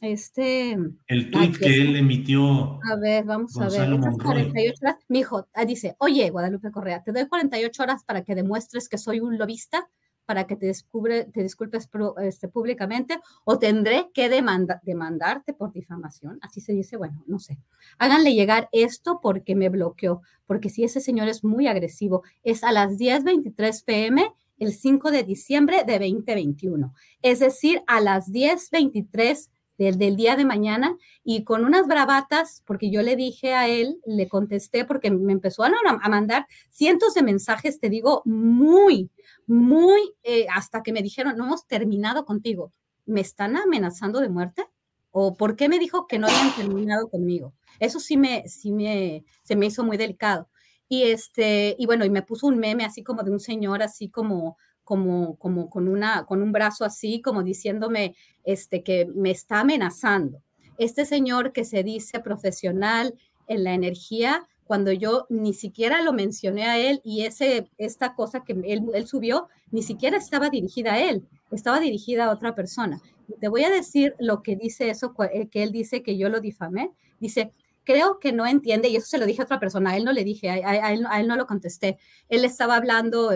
este... 0.00 0.76
El 1.06 1.30
tweet 1.30 1.52
que 1.52 1.80
él 1.80 1.94
emitió. 1.94 2.80
A 2.90 2.96
ver, 3.00 3.24
vamos 3.24 3.56
a 3.56 3.68
ver. 3.68 3.88
48 4.20 4.74
horas. 4.82 4.96
Mi 5.06 5.20
hijo 5.20 5.46
ah, 5.54 5.64
dice, 5.64 5.94
oye, 5.98 6.28
Guadalupe 6.30 6.72
Correa, 6.72 7.04
te 7.04 7.12
doy 7.12 7.28
48 7.28 7.82
horas 7.84 8.04
para 8.04 8.24
que 8.24 8.34
demuestres 8.34 8.88
que 8.88 8.98
soy 8.98 9.20
un 9.20 9.38
lobista, 9.38 9.88
para 10.26 10.48
que 10.48 10.56
te, 10.56 10.66
descubre, 10.66 11.26
te 11.26 11.44
disculpes 11.44 11.88
este, 12.22 12.48
públicamente, 12.48 13.20
o 13.44 13.60
tendré 13.60 14.10
que 14.12 14.28
demandarte 14.28 15.52
por 15.52 15.72
difamación. 15.72 16.40
Así 16.42 16.60
se 16.60 16.72
dice, 16.72 16.96
bueno, 16.96 17.22
no 17.28 17.38
sé. 17.38 17.60
Háganle 17.98 18.34
llegar 18.34 18.68
esto 18.72 19.20
porque 19.22 19.54
me 19.54 19.68
bloqueó, 19.68 20.22
porque 20.46 20.68
si 20.68 20.82
ese 20.82 21.00
señor 21.00 21.28
es 21.28 21.44
muy 21.44 21.68
agresivo, 21.68 22.24
es 22.42 22.64
a 22.64 22.72
las 22.72 22.98
10.23 22.98 23.84
pm 23.84 24.34
el 24.60 24.72
5 24.72 25.10
de 25.10 25.24
diciembre 25.24 25.82
de 25.84 25.98
2021. 25.98 26.94
Es 27.22 27.40
decir, 27.40 27.82
a 27.88 28.00
las 28.00 28.30
10.23 28.30 29.48
del, 29.78 30.16
día 30.16 30.36
de 30.36 30.44
mañana 30.44 30.96
y 31.24 31.42
con 31.44 31.64
unas 31.64 31.86
bravatas, 31.86 32.62
porque 32.66 32.90
yo 32.90 33.00
le 33.02 33.16
dije 33.16 33.54
a 33.54 33.66
él, 33.66 33.98
le 34.04 34.28
contesté 34.28 34.84
porque 34.84 35.10
me 35.10 35.32
empezó 35.32 35.64
a, 35.64 35.72
a 36.02 36.08
mandar 36.10 36.46
cientos 36.68 37.14
de 37.14 37.22
mensajes, 37.22 37.80
te 37.80 37.88
digo, 37.88 38.20
muy, 38.26 39.10
muy, 39.46 40.00
eh, 40.22 40.46
hasta 40.54 40.82
que 40.82 40.92
me 40.92 41.02
dijeron, 41.02 41.36
no 41.38 41.46
hemos 41.46 41.66
terminado 41.66 42.26
contigo. 42.26 42.72
¿Me 43.06 43.22
están 43.22 43.56
amenazando 43.56 44.20
de 44.20 44.28
muerte? 44.28 44.66
¿O 45.10 45.34
por 45.34 45.56
qué 45.56 45.70
me 45.70 45.78
dijo 45.78 46.06
que 46.06 46.18
no 46.18 46.26
habían 46.26 46.54
terminado 46.54 47.08
conmigo? 47.08 47.54
Eso 47.78 47.98
sí 47.98 48.18
me, 48.18 48.46
sí 48.46 48.72
me, 48.72 49.24
se 49.42 49.56
me 49.56 49.66
hizo 49.66 49.82
muy 49.82 49.96
delicado. 49.96 50.49
Y 50.90 51.04
este, 51.04 51.74
y 51.78 51.86
bueno, 51.86 52.04
y 52.04 52.10
me 52.10 52.20
puso 52.20 52.48
un 52.48 52.58
meme 52.58 52.84
así 52.84 53.02
como 53.02 53.22
de 53.22 53.30
un 53.30 53.40
señor, 53.40 53.82
así 53.82 54.10
como 54.10 54.58
como, 54.90 55.36
como 55.36 55.70
con, 55.70 55.86
una, 55.86 56.24
con 56.26 56.42
un 56.42 56.50
brazo 56.50 56.84
así, 56.84 57.22
como 57.22 57.44
diciéndome 57.44 58.16
este, 58.42 58.82
que 58.82 59.06
me 59.14 59.30
está 59.30 59.60
amenazando. 59.60 60.42
Este 60.78 61.06
señor 61.06 61.52
que 61.52 61.64
se 61.64 61.84
dice 61.84 62.18
profesional 62.18 63.14
en 63.46 63.62
la 63.62 63.72
energía, 63.74 64.48
cuando 64.64 64.90
yo 64.90 65.26
ni 65.28 65.54
siquiera 65.54 66.02
lo 66.02 66.12
mencioné 66.12 66.64
a 66.64 66.76
él 66.76 67.00
y 67.04 67.24
ese, 67.24 67.70
esta 67.78 68.16
cosa 68.16 68.42
que 68.42 68.52
él, 68.52 68.90
él 68.92 69.06
subió, 69.06 69.46
ni 69.70 69.84
siquiera 69.84 70.16
estaba 70.16 70.50
dirigida 70.50 70.94
a 70.94 71.00
él, 71.00 71.24
estaba 71.52 71.78
dirigida 71.78 72.24
a 72.24 72.32
otra 72.32 72.56
persona. 72.56 73.00
Te 73.40 73.46
voy 73.46 73.62
a 73.62 73.70
decir 73.70 74.16
lo 74.18 74.42
que 74.42 74.56
dice 74.56 74.90
eso, 74.90 75.14
eh, 75.32 75.46
que 75.46 75.62
él 75.62 75.70
dice 75.70 76.02
que 76.02 76.18
yo 76.18 76.28
lo 76.28 76.40
difamé. 76.40 76.90
Dice, 77.20 77.52
creo 77.84 78.18
que 78.18 78.32
no 78.32 78.46
entiende, 78.46 78.88
y 78.88 78.96
eso 78.96 79.06
se 79.06 79.18
lo 79.18 79.26
dije 79.26 79.42
a 79.42 79.44
otra 79.44 79.60
persona, 79.60 79.90
a 79.90 79.96
él 79.96 80.04
no 80.04 80.12
le 80.12 80.24
dije, 80.24 80.50
a, 80.50 80.92
él, 80.92 81.26
no 81.26 81.36
lo 81.36 81.46
contesté. 81.46 81.98
Él 82.28 82.44
estaba 82.44 82.76
hablando, 82.76 83.30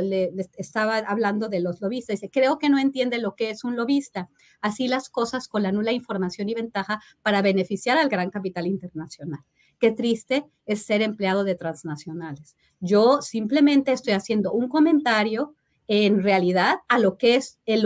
estaba 0.57 0.99
hablando 0.99 1.49
de 1.49 1.61
los 1.61 1.81
lobistas. 1.81 2.21
Dice, 2.21 2.31
creo 2.31 2.59
que 2.59 2.69
no 2.69 2.79
entiende 2.79 3.19
lo 3.19 3.35
que 3.35 3.51
es 3.51 3.65
un 3.65 3.77
lobista. 3.77 4.29
Así 4.61 4.89
las 4.89 5.09
cosas 5.09 5.49
con 5.49 5.63
la 5.63 5.73
nula 5.73 5.93
información 5.93 6.49
y 6.49 6.55
ventaja 6.55 7.01
para 7.23 7.43
beneficiar 7.43 7.99
al 7.99 8.09
gran 8.09 8.31
capital 8.31 8.67
internacional. 8.67 9.41
Qué 9.79 9.91
triste 9.91 10.47
es 10.67 10.83
ser 10.83 11.03
empleado 11.03 11.45
de 11.45 11.55
transnacionales. 11.55 12.57
Yo 12.81 13.23
simplemente 13.23 13.93
estoy 13.93 14.13
haciendo 14.13 14.53
un 14.53 14.69
comentario 14.69 15.55
en 15.87 16.23
realidad 16.23 16.79
a 16.89 16.99
lo 16.99 17.19
que 17.19 17.37
es 17.37 17.59
el 17.67 17.85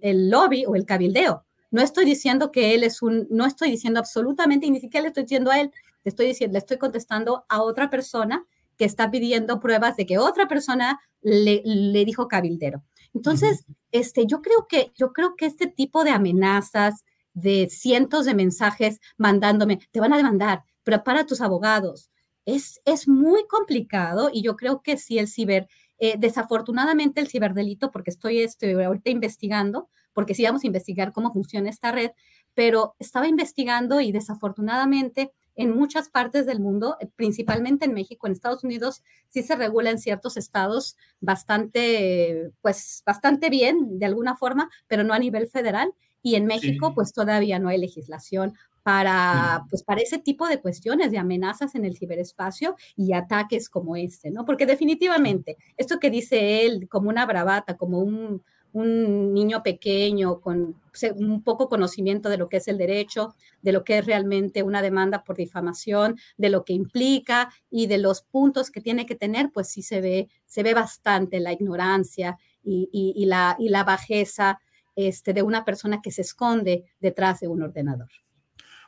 el 0.00 0.30
lobby 0.30 0.64
o 0.66 0.74
el 0.74 0.86
cabildeo. 0.86 1.45
No 1.76 1.82
estoy 1.82 2.06
diciendo 2.06 2.52
que 2.52 2.74
él 2.74 2.84
es 2.84 3.02
un, 3.02 3.26
no 3.28 3.44
estoy 3.44 3.70
diciendo 3.70 4.00
absolutamente, 4.00 4.64
y 4.64 4.70
ni 4.70 4.80
siquiera 4.80 5.02
le 5.02 5.08
estoy 5.08 5.24
diciendo 5.24 5.50
a 5.50 5.60
él, 5.60 5.70
le 6.04 6.08
estoy 6.08 6.26
diciendo, 6.26 6.54
le 6.54 6.60
estoy 6.60 6.78
contestando 6.78 7.44
a 7.50 7.60
otra 7.60 7.90
persona 7.90 8.46
que 8.78 8.86
está 8.86 9.10
pidiendo 9.10 9.60
pruebas 9.60 9.94
de 9.94 10.06
que 10.06 10.16
otra 10.16 10.48
persona 10.48 10.98
le, 11.20 11.60
le 11.66 12.04
dijo 12.06 12.28
cabildero. 12.28 12.82
Entonces, 13.12 13.66
este, 13.92 14.24
yo 14.24 14.40
creo 14.40 14.66
que, 14.66 14.90
yo 14.96 15.12
creo 15.12 15.36
que 15.36 15.44
este 15.44 15.66
tipo 15.66 16.02
de 16.02 16.12
amenazas, 16.12 17.04
de 17.34 17.68
cientos 17.68 18.24
de 18.24 18.32
mensajes 18.32 18.98
mandándome, 19.18 19.78
te 19.90 20.00
van 20.00 20.14
a 20.14 20.16
demandar, 20.16 20.62
prepara 20.82 21.26
tus 21.26 21.42
abogados. 21.42 22.08
Es, 22.46 22.80
es 22.86 23.06
muy 23.06 23.46
complicado 23.48 24.30
y 24.32 24.40
yo 24.40 24.56
creo 24.56 24.80
que 24.80 24.96
si 24.96 25.18
el 25.18 25.28
ciber, 25.28 25.68
eh, 25.98 26.14
desafortunadamente 26.16 27.20
el 27.20 27.28
ciberdelito, 27.28 27.90
porque 27.90 28.08
estoy, 28.08 28.40
estoy 28.40 28.82
ahorita 28.82 29.10
investigando, 29.10 29.90
porque 30.16 30.34
sí 30.34 30.44
vamos 30.44 30.64
a 30.64 30.66
investigar 30.66 31.12
cómo 31.12 31.30
funciona 31.30 31.68
esta 31.68 31.92
red, 31.92 32.12
pero 32.54 32.94
estaba 32.98 33.28
investigando 33.28 34.00
y 34.00 34.12
desafortunadamente 34.12 35.30
en 35.56 35.76
muchas 35.76 36.08
partes 36.08 36.46
del 36.46 36.58
mundo, 36.58 36.96
eh, 37.00 37.08
principalmente 37.16 37.84
en 37.84 37.92
México, 37.92 38.26
en 38.26 38.32
Estados 38.32 38.64
Unidos, 38.64 39.02
sí 39.28 39.42
se 39.42 39.56
regula 39.56 39.90
en 39.90 39.98
ciertos 39.98 40.38
estados 40.38 40.96
bastante, 41.20 42.50
pues, 42.62 43.02
bastante 43.04 43.50
bien 43.50 43.98
de 43.98 44.06
alguna 44.06 44.36
forma, 44.36 44.70
pero 44.86 45.04
no 45.04 45.12
a 45.12 45.18
nivel 45.18 45.48
federal. 45.48 45.92
Y 46.22 46.36
en 46.36 46.46
México, 46.46 46.94
pues 46.94 47.12
todavía 47.12 47.58
no 47.58 47.68
hay 47.68 47.76
legislación 47.76 48.54
para, 48.82 49.66
pues, 49.68 49.82
para 49.82 50.00
ese 50.00 50.18
tipo 50.18 50.48
de 50.48 50.62
cuestiones 50.62 51.10
de 51.10 51.18
amenazas 51.18 51.74
en 51.74 51.84
el 51.84 51.98
ciberespacio 51.98 52.74
y 52.96 53.12
ataques 53.12 53.68
como 53.68 53.96
este, 53.96 54.30
¿no? 54.30 54.46
Porque 54.46 54.64
definitivamente, 54.64 55.58
esto 55.76 56.00
que 56.00 56.08
dice 56.08 56.64
él 56.64 56.88
como 56.88 57.10
una 57.10 57.26
bravata, 57.26 57.76
como 57.76 57.98
un, 57.98 58.42
un 58.76 59.32
niño 59.32 59.62
pequeño 59.62 60.40
con 60.40 60.76
un 61.16 61.42
poco 61.42 61.68
conocimiento 61.68 62.28
de 62.28 62.36
lo 62.36 62.48
que 62.48 62.58
es 62.58 62.68
el 62.68 62.76
derecho, 62.76 63.34
de 63.62 63.72
lo 63.72 63.84
que 63.84 63.98
es 63.98 64.06
realmente 64.06 64.62
una 64.62 64.82
demanda 64.82 65.24
por 65.24 65.36
difamación, 65.36 66.16
de 66.36 66.50
lo 66.50 66.64
que 66.64 66.74
implica 66.74 67.50
y 67.70 67.86
de 67.86 67.98
los 67.98 68.22
puntos 68.22 68.70
que 68.70 68.82
tiene 68.82 69.06
que 69.06 69.14
tener, 69.14 69.50
pues 69.52 69.68
sí 69.68 69.82
se 69.82 70.00
ve, 70.02 70.28
se 70.44 70.62
ve 70.62 70.74
bastante 70.74 71.40
la 71.40 71.52
ignorancia 71.52 72.36
y, 72.62 73.24
la, 73.26 73.56
y 73.58 73.68
la 73.70 73.84
bajeza 73.84 74.60
este, 74.94 75.32
de 75.32 75.42
una 75.42 75.64
persona 75.64 76.00
que 76.02 76.10
se 76.10 76.22
esconde 76.22 76.84
detrás 77.00 77.40
de 77.40 77.48
un 77.48 77.62
ordenador. 77.62 78.10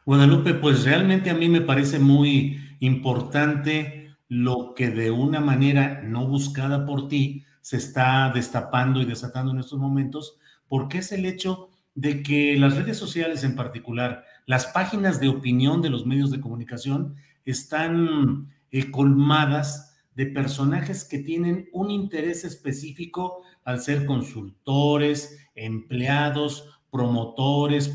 Guadalupe, 0.04 0.54
pues 0.54 0.84
realmente 0.84 1.30
a 1.30 1.34
mí 1.34 1.48
me 1.48 1.60
parece 1.60 1.98
muy 1.98 2.58
importante 2.80 4.16
lo 4.28 4.74
que 4.74 4.90
de 4.90 5.10
una 5.10 5.40
manera 5.40 6.02
no 6.02 6.26
buscada 6.26 6.84
por 6.84 7.08
ti 7.08 7.44
se 7.68 7.76
está 7.76 8.32
destapando 8.34 9.02
y 9.02 9.04
desatando 9.04 9.52
en 9.52 9.58
estos 9.58 9.78
momentos, 9.78 10.38
porque 10.68 10.98
es 10.98 11.12
el 11.12 11.26
hecho 11.26 11.68
de 11.94 12.22
que 12.22 12.56
las 12.56 12.74
redes 12.74 12.96
sociales 12.96 13.44
en 13.44 13.56
particular, 13.56 14.24
las 14.46 14.68
páginas 14.68 15.20
de 15.20 15.28
opinión 15.28 15.82
de 15.82 15.90
los 15.90 16.06
medios 16.06 16.30
de 16.30 16.40
comunicación 16.40 17.16
están 17.44 18.50
eh, 18.70 18.90
colmadas 18.90 19.98
de 20.14 20.24
personajes 20.24 21.04
que 21.04 21.18
tienen 21.18 21.68
un 21.74 21.90
interés 21.90 22.42
específico 22.46 23.42
al 23.64 23.82
ser 23.82 24.06
consultores, 24.06 25.38
empleados, 25.54 26.80
promotores, 26.90 27.94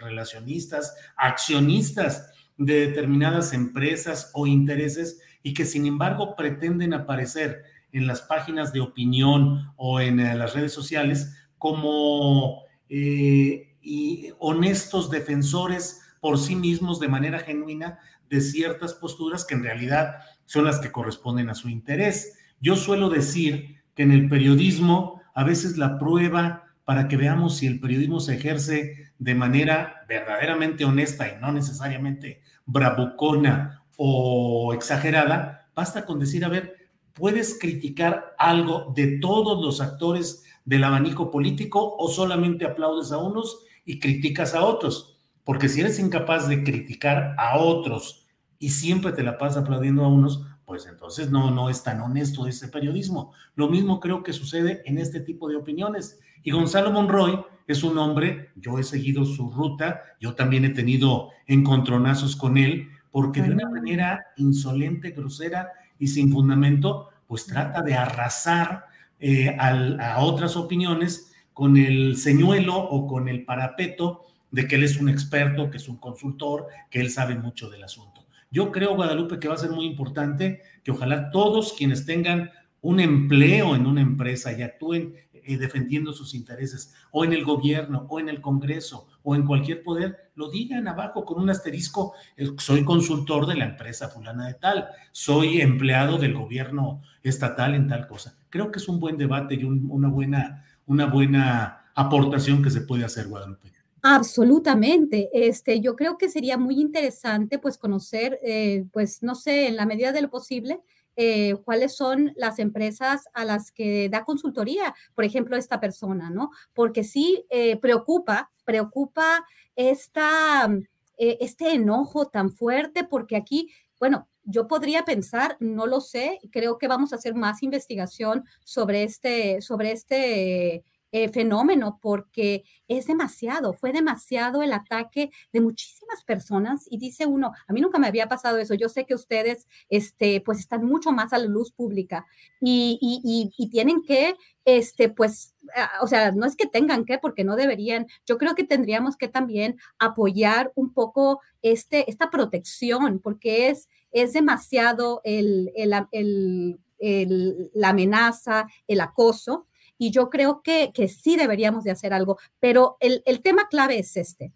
relacionistas, 0.00 0.96
accionistas 1.16 2.32
de 2.56 2.88
determinadas 2.88 3.52
empresas 3.52 4.32
o 4.34 4.48
intereses 4.48 5.20
y 5.44 5.54
que 5.54 5.64
sin 5.64 5.86
embargo 5.86 6.34
pretenden 6.34 6.92
aparecer 6.92 7.75
en 7.96 8.06
las 8.06 8.20
páginas 8.22 8.72
de 8.72 8.80
opinión 8.80 9.72
o 9.76 10.00
en 10.00 10.20
eh, 10.20 10.34
las 10.34 10.54
redes 10.54 10.72
sociales 10.72 11.34
como 11.58 12.62
eh, 12.88 13.74
y 13.80 14.32
honestos 14.38 15.10
defensores 15.10 16.02
por 16.20 16.38
sí 16.38 16.56
mismos 16.56 17.00
de 17.00 17.08
manera 17.08 17.38
genuina 17.38 17.98
de 18.28 18.40
ciertas 18.40 18.92
posturas 18.94 19.44
que 19.44 19.54
en 19.54 19.62
realidad 19.62 20.16
son 20.44 20.64
las 20.64 20.78
que 20.78 20.92
corresponden 20.92 21.48
a 21.48 21.54
su 21.54 21.68
interés. 21.68 22.38
Yo 22.60 22.76
suelo 22.76 23.08
decir 23.08 23.76
que 23.94 24.02
en 24.02 24.12
el 24.12 24.28
periodismo 24.28 25.22
a 25.34 25.44
veces 25.44 25.78
la 25.78 25.98
prueba 25.98 26.64
para 26.84 27.08
que 27.08 27.16
veamos 27.16 27.56
si 27.56 27.66
el 27.66 27.80
periodismo 27.80 28.20
se 28.20 28.34
ejerce 28.34 29.12
de 29.18 29.34
manera 29.34 30.04
verdaderamente 30.06 30.84
honesta 30.84 31.28
y 31.28 31.40
no 31.40 31.50
necesariamente 31.50 32.42
bravucona 32.66 33.84
o 33.96 34.74
exagerada, 34.74 35.68
basta 35.74 36.04
con 36.04 36.18
decir, 36.18 36.44
a 36.44 36.48
ver, 36.48 36.75
¿puedes 37.16 37.58
criticar 37.58 38.34
algo 38.38 38.92
de 38.94 39.18
todos 39.18 39.64
los 39.64 39.80
actores 39.80 40.44
del 40.64 40.84
abanico 40.84 41.30
político 41.30 41.96
o 41.98 42.08
solamente 42.08 42.64
aplaudes 42.64 43.10
a 43.10 43.18
unos 43.18 43.64
y 43.84 43.98
criticas 43.98 44.54
a 44.54 44.62
otros? 44.64 45.18
Porque 45.42 45.68
si 45.68 45.80
eres 45.80 45.98
incapaz 45.98 46.48
de 46.48 46.62
criticar 46.62 47.34
a 47.38 47.58
otros 47.58 48.26
y 48.58 48.70
siempre 48.70 49.12
te 49.12 49.22
la 49.22 49.38
pasas 49.38 49.62
aplaudiendo 49.62 50.04
a 50.04 50.08
unos, 50.08 50.44
pues 50.66 50.86
entonces 50.86 51.30
no, 51.30 51.50
no 51.50 51.70
es 51.70 51.82
tan 51.82 52.00
honesto 52.00 52.46
ese 52.46 52.68
periodismo. 52.68 53.32
Lo 53.54 53.68
mismo 53.68 54.00
creo 54.00 54.22
que 54.22 54.32
sucede 54.32 54.82
en 54.84 54.98
este 54.98 55.20
tipo 55.20 55.48
de 55.48 55.56
opiniones. 55.56 56.20
Y 56.42 56.50
Gonzalo 56.50 56.90
Monroy 56.90 57.40
es 57.66 57.82
un 57.82 57.96
hombre, 57.98 58.50
yo 58.56 58.78
he 58.78 58.82
seguido 58.82 59.24
su 59.24 59.50
ruta, 59.50 60.02
yo 60.20 60.34
también 60.34 60.64
he 60.64 60.70
tenido 60.70 61.30
encontronazos 61.46 62.36
con 62.36 62.58
él, 62.58 62.88
porque 63.10 63.40
de 63.40 63.52
una 63.52 63.70
manera 63.70 64.26
insolente, 64.36 65.10
grosera 65.10 65.70
y 65.98 66.08
sin 66.08 66.32
fundamento, 66.32 67.08
pues 67.26 67.46
trata 67.46 67.82
de 67.82 67.94
arrasar 67.94 68.86
eh, 69.18 69.56
a 69.58 70.20
otras 70.20 70.56
opiniones 70.56 71.32
con 71.52 71.76
el 71.76 72.16
señuelo 72.16 72.76
o 72.76 73.06
con 73.06 73.28
el 73.28 73.44
parapeto 73.44 74.22
de 74.50 74.68
que 74.68 74.76
él 74.76 74.84
es 74.84 74.98
un 74.98 75.08
experto, 75.08 75.70
que 75.70 75.78
es 75.78 75.88
un 75.88 75.96
consultor, 75.96 76.66
que 76.90 77.00
él 77.00 77.10
sabe 77.10 77.34
mucho 77.34 77.70
del 77.70 77.84
asunto. 77.84 78.26
Yo 78.50 78.70
creo, 78.70 78.94
Guadalupe, 78.94 79.38
que 79.38 79.48
va 79.48 79.54
a 79.54 79.58
ser 79.58 79.70
muy 79.70 79.86
importante 79.86 80.62
que 80.82 80.92
ojalá 80.92 81.30
todos 81.30 81.72
quienes 81.72 82.06
tengan 82.06 82.50
un 82.80 83.00
empleo 83.00 83.74
en 83.74 83.86
una 83.86 84.00
empresa 84.00 84.52
y 84.52 84.62
actúen 84.62 85.14
eh, 85.32 85.56
defendiendo 85.56 86.12
sus 86.12 86.34
intereses, 86.34 86.94
o 87.10 87.24
en 87.24 87.32
el 87.32 87.44
gobierno, 87.44 88.06
o 88.08 88.20
en 88.20 88.28
el 88.28 88.40
Congreso, 88.40 89.08
o 89.28 89.34
en 89.34 89.44
cualquier 89.44 89.82
poder, 89.82 90.30
lo 90.36 90.48
digan 90.48 90.86
abajo 90.86 91.24
con 91.24 91.42
un 91.42 91.50
asterisco, 91.50 92.14
eh, 92.36 92.46
soy 92.58 92.84
consultor 92.84 93.44
de 93.48 93.56
la 93.56 93.64
empresa 93.64 94.08
fulana 94.08 94.46
de 94.46 94.54
tal, 94.54 94.86
soy 95.10 95.60
empleado 95.60 96.16
del 96.16 96.32
gobierno 96.32 97.02
estatal 97.24 97.74
en 97.74 97.88
tal 97.88 98.06
cosa. 98.06 98.38
Creo 98.50 98.70
que 98.70 98.78
es 98.78 98.88
un 98.88 99.00
buen 99.00 99.16
debate 99.16 99.56
y 99.56 99.64
una, 99.64 100.08
buena, 100.08 100.64
una 100.86 101.06
buena 101.06 101.90
aportación 101.96 102.62
que 102.62 102.70
se 102.70 102.82
puede 102.82 103.04
hacer, 103.04 103.26
Guadalupe. 103.26 103.72
Absolutamente. 104.00 105.28
Este, 105.32 105.80
yo 105.80 105.96
creo 105.96 106.18
que 106.18 106.28
sería 106.28 106.56
muy 106.56 106.80
interesante, 106.80 107.58
pues, 107.58 107.78
conocer, 107.78 108.38
eh, 108.44 108.84
pues, 108.92 109.24
no 109.24 109.34
sé, 109.34 109.66
en 109.66 109.74
la 109.74 109.86
medida 109.86 110.12
de 110.12 110.22
lo 110.22 110.30
posible, 110.30 110.78
eh, 111.16 111.54
cuáles 111.64 111.96
son 111.96 112.32
las 112.36 112.58
empresas 112.58 113.24
a 113.32 113.44
las 113.44 113.72
que 113.72 114.08
da 114.08 114.24
consultoría, 114.24 114.94
por 115.14 115.24
ejemplo, 115.24 115.56
esta 115.56 115.80
persona, 115.80 116.30
¿no? 116.30 116.50
Porque 116.74 117.04
sí 117.04 117.46
eh, 117.50 117.76
preocupa, 117.78 118.50
preocupa 118.64 119.44
esta, 119.74 120.68
eh, 121.16 121.38
este 121.40 121.72
enojo 121.72 122.26
tan 122.26 122.50
fuerte, 122.50 123.04
porque 123.04 123.36
aquí, 123.36 123.70
bueno, 123.98 124.28
yo 124.44 124.68
podría 124.68 125.04
pensar, 125.04 125.56
no 125.58 125.86
lo 125.86 126.00
sé, 126.00 126.38
creo 126.52 126.78
que 126.78 126.86
vamos 126.86 127.12
a 127.12 127.16
hacer 127.16 127.34
más 127.34 127.62
investigación 127.62 128.44
sobre 128.64 129.02
este, 129.02 129.60
sobre 129.60 129.92
este 129.92 130.84
eh, 131.18 131.30
fenómeno 131.30 131.98
porque 132.02 132.62
es 132.88 133.06
demasiado, 133.06 133.72
fue 133.72 133.90
demasiado 133.90 134.62
el 134.62 134.74
ataque 134.74 135.30
de 135.50 135.62
muchísimas 135.62 136.22
personas 136.24 136.86
y 136.90 136.98
dice 136.98 137.24
uno, 137.24 137.52
a 137.66 137.72
mí 137.72 137.80
nunca 137.80 137.98
me 137.98 138.06
había 138.06 138.28
pasado 138.28 138.58
eso, 138.58 138.74
yo 138.74 138.90
sé 138.90 139.06
que 139.06 139.14
ustedes 139.14 139.66
este, 139.88 140.42
pues 140.42 140.58
están 140.58 140.84
mucho 140.84 141.12
más 141.12 141.32
a 141.32 141.38
la 141.38 141.46
luz 141.46 141.72
pública 141.72 142.26
y, 142.60 142.98
y, 143.00 143.50
y, 143.56 143.70
tienen 143.70 144.02
que, 144.02 144.36
este, 144.66 145.08
pues, 145.08 145.54
ah, 145.74 145.90
o 146.02 146.06
sea, 146.06 146.32
no 146.32 146.44
es 146.44 146.54
que 146.54 146.66
tengan 146.66 147.06
que, 147.06 147.16
porque 147.16 147.44
no 147.44 147.56
deberían, 147.56 148.06
yo 148.26 148.36
creo 148.36 148.54
que 148.54 148.64
tendríamos 148.64 149.16
que 149.16 149.28
también 149.28 149.78
apoyar 149.98 150.70
un 150.74 150.92
poco 150.92 151.40
este, 151.62 152.10
esta 152.10 152.28
protección 152.28 153.20
porque 153.20 153.70
es, 153.70 153.88
es 154.12 154.34
demasiado 154.34 155.22
el, 155.24 155.72
el, 155.76 155.94
el, 156.12 156.78
el 156.98 157.70
la 157.72 157.88
amenaza, 157.88 158.66
el 158.86 159.00
acoso 159.00 159.66
y 159.98 160.10
yo 160.10 160.30
creo 160.30 160.62
que, 160.62 160.92
que 160.94 161.08
sí 161.08 161.36
deberíamos 161.36 161.84
de 161.84 161.90
hacer 161.90 162.12
algo, 162.12 162.38
pero 162.60 162.96
el, 163.00 163.22
el 163.26 163.42
tema 163.42 163.68
clave 163.68 163.98
es 163.98 164.16
este. 164.16 164.52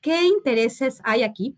¿Qué 0.00 0.22
intereses 0.24 1.00
hay 1.04 1.22
aquí 1.22 1.56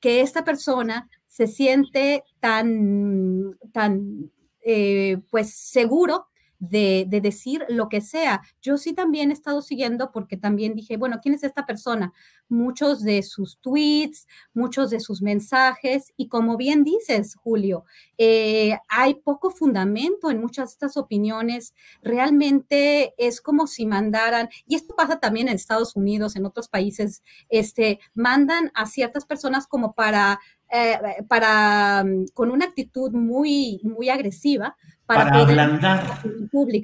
que 0.00 0.20
esta 0.22 0.44
persona 0.44 1.08
se 1.28 1.46
siente 1.46 2.24
tan, 2.40 3.56
tan 3.72 4.30
eh, 4.62 5.18
pues 5.30 5.54
seguro 5.54 6.26
de, 6.60 7.06
decir 7.22 7.64
lo 7.68 7.88
que 7.88 8.00
sea. 8.00 8.42
Yo 8.62 8.76
sí 8.76 8.92
también 8.92 9.30
he 9.30 9.34
estado 9.34 9.62
siguiendo 9.62 10.12
porque 10.12 10.36
también 10.36 10.74
dije, 10.74 10.96
bueno, 10.96 11.18
¿quién 11.20 11.34
es 11.34 11.42
esta 11.42 11.66
persona? 11.66 12.12
Muchos 12.48 13.02
de 13.02 13.22
sus 13.22 13.58
tweets, 13.58 14.28
muchos 14.54 14.90
de 14.90 15.00
sus 15.00 15.22
mensajes 15.22 16.12
y 16.16 16.28
como 16.28 16.56
bien 16.56 16.84
dices, 16.84 17.34
Julio, 17.34 17.84
eh, 18.18 18.78
hay 18.88 19.14
poco 19.14 19.50
fundamento 19.50 20.30
en 20.30 20.40
muchas 20.40 20.68
de 20.68 20.72
estas 20.72 20.96
opiniones. 20.96 21.74
Realmente 22.02 23.14
es 23.18 23.40
como 23.40 23.66
si 23.66 23.86
mandaran, 23.86 24.48
y 24.66 24.76
esto 24.76 24.94
pasa 24.94 25.18
también 25.18 25.48
en 25.48 25.54
Estados 25.54 25.96
Unidos, 25.96 26.36
en 26.36 26.44
otros 26.44 26.68
países, 26.68 27.22
este, 27.48 28.00
mandan 28.14 28.70
a 28.74 28.86
ciertas 28.86 29.24
personas 29.24 29.66
como 29.66 29.94
para 29.94 30.40
eh, 30.72 31.24
para, 31.28 32.04
con 32.32 32.50
una 32.50 32.66
actitud 32.66 33.10
muy, 33.12 33.80
muy 33.82 34.08
agresiva. 34.08 34.76
Para, 35.06 35.24
para 35.24 35.40
ablandar. 35.40 36.22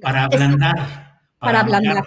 Para 0.03 0.25
ablandar. 0.25 1.21
Para, 1.39 1.61
ablandar. 1.61 2.05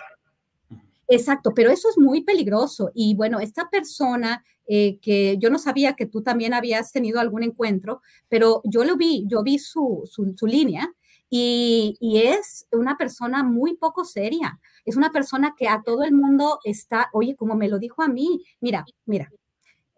Exacto, 1.08 1.54
pero 1.56 1.72
eso 1.72 1.89
es 1.89 1.98
muy 1.98 2.22
peligroso. 2.22 2.92
Y 2.94 3.15
bueno, 3.15 3.39
esta 3.39 3.70
persona 3.70 4.44
eh, 4.68 5.00
que 5.02 5.38
yo 5.39 5.50
no 5.50 5.58
sabía 5.58 5.94
que 5.94 6.06
tú 6.06 6.22
también 6.22 6.54
habías 6.54 6.92
tenido 6.92 7.20
algún 7.20 7.44
encuentro, 7.44 8.02
pero 8.28 8.62
yo 8.65 8.84
lo 8.84 8.98
vi, 8.98 9.26
yo 9.28 9.42
vi 9.42 9.58
su, 9.58 10.04
su, 10.06 10.36
su 10.38 10.46
línea 10.46 10.94
y, 11.30 11.98
y, 12.00 12.18
es 12.20 12.68
una 12.72 12.98
persona 12.98 13.44
muy 13.44 13.78
poco 13.78 14.04
seria. 14.04 14.60
Es 14.86 14.96
una 14.96 15.12
persona 15.12 15.56
que 15.58 15.68
a 15.68 15.82
todo 15.84 16.04
el 16.04 16.12
mundo 16.12 16.60
está, 16.63 17.10
oye, 17.13 17.36
como 17.36 17.56
me 17.56 17.68
lo 17.68 17.80
dijo 17.80 18.04
a 18.04 18.08
mí, 18.08 18.44
mira, 18.60 18.86
mira, 19.06 19.32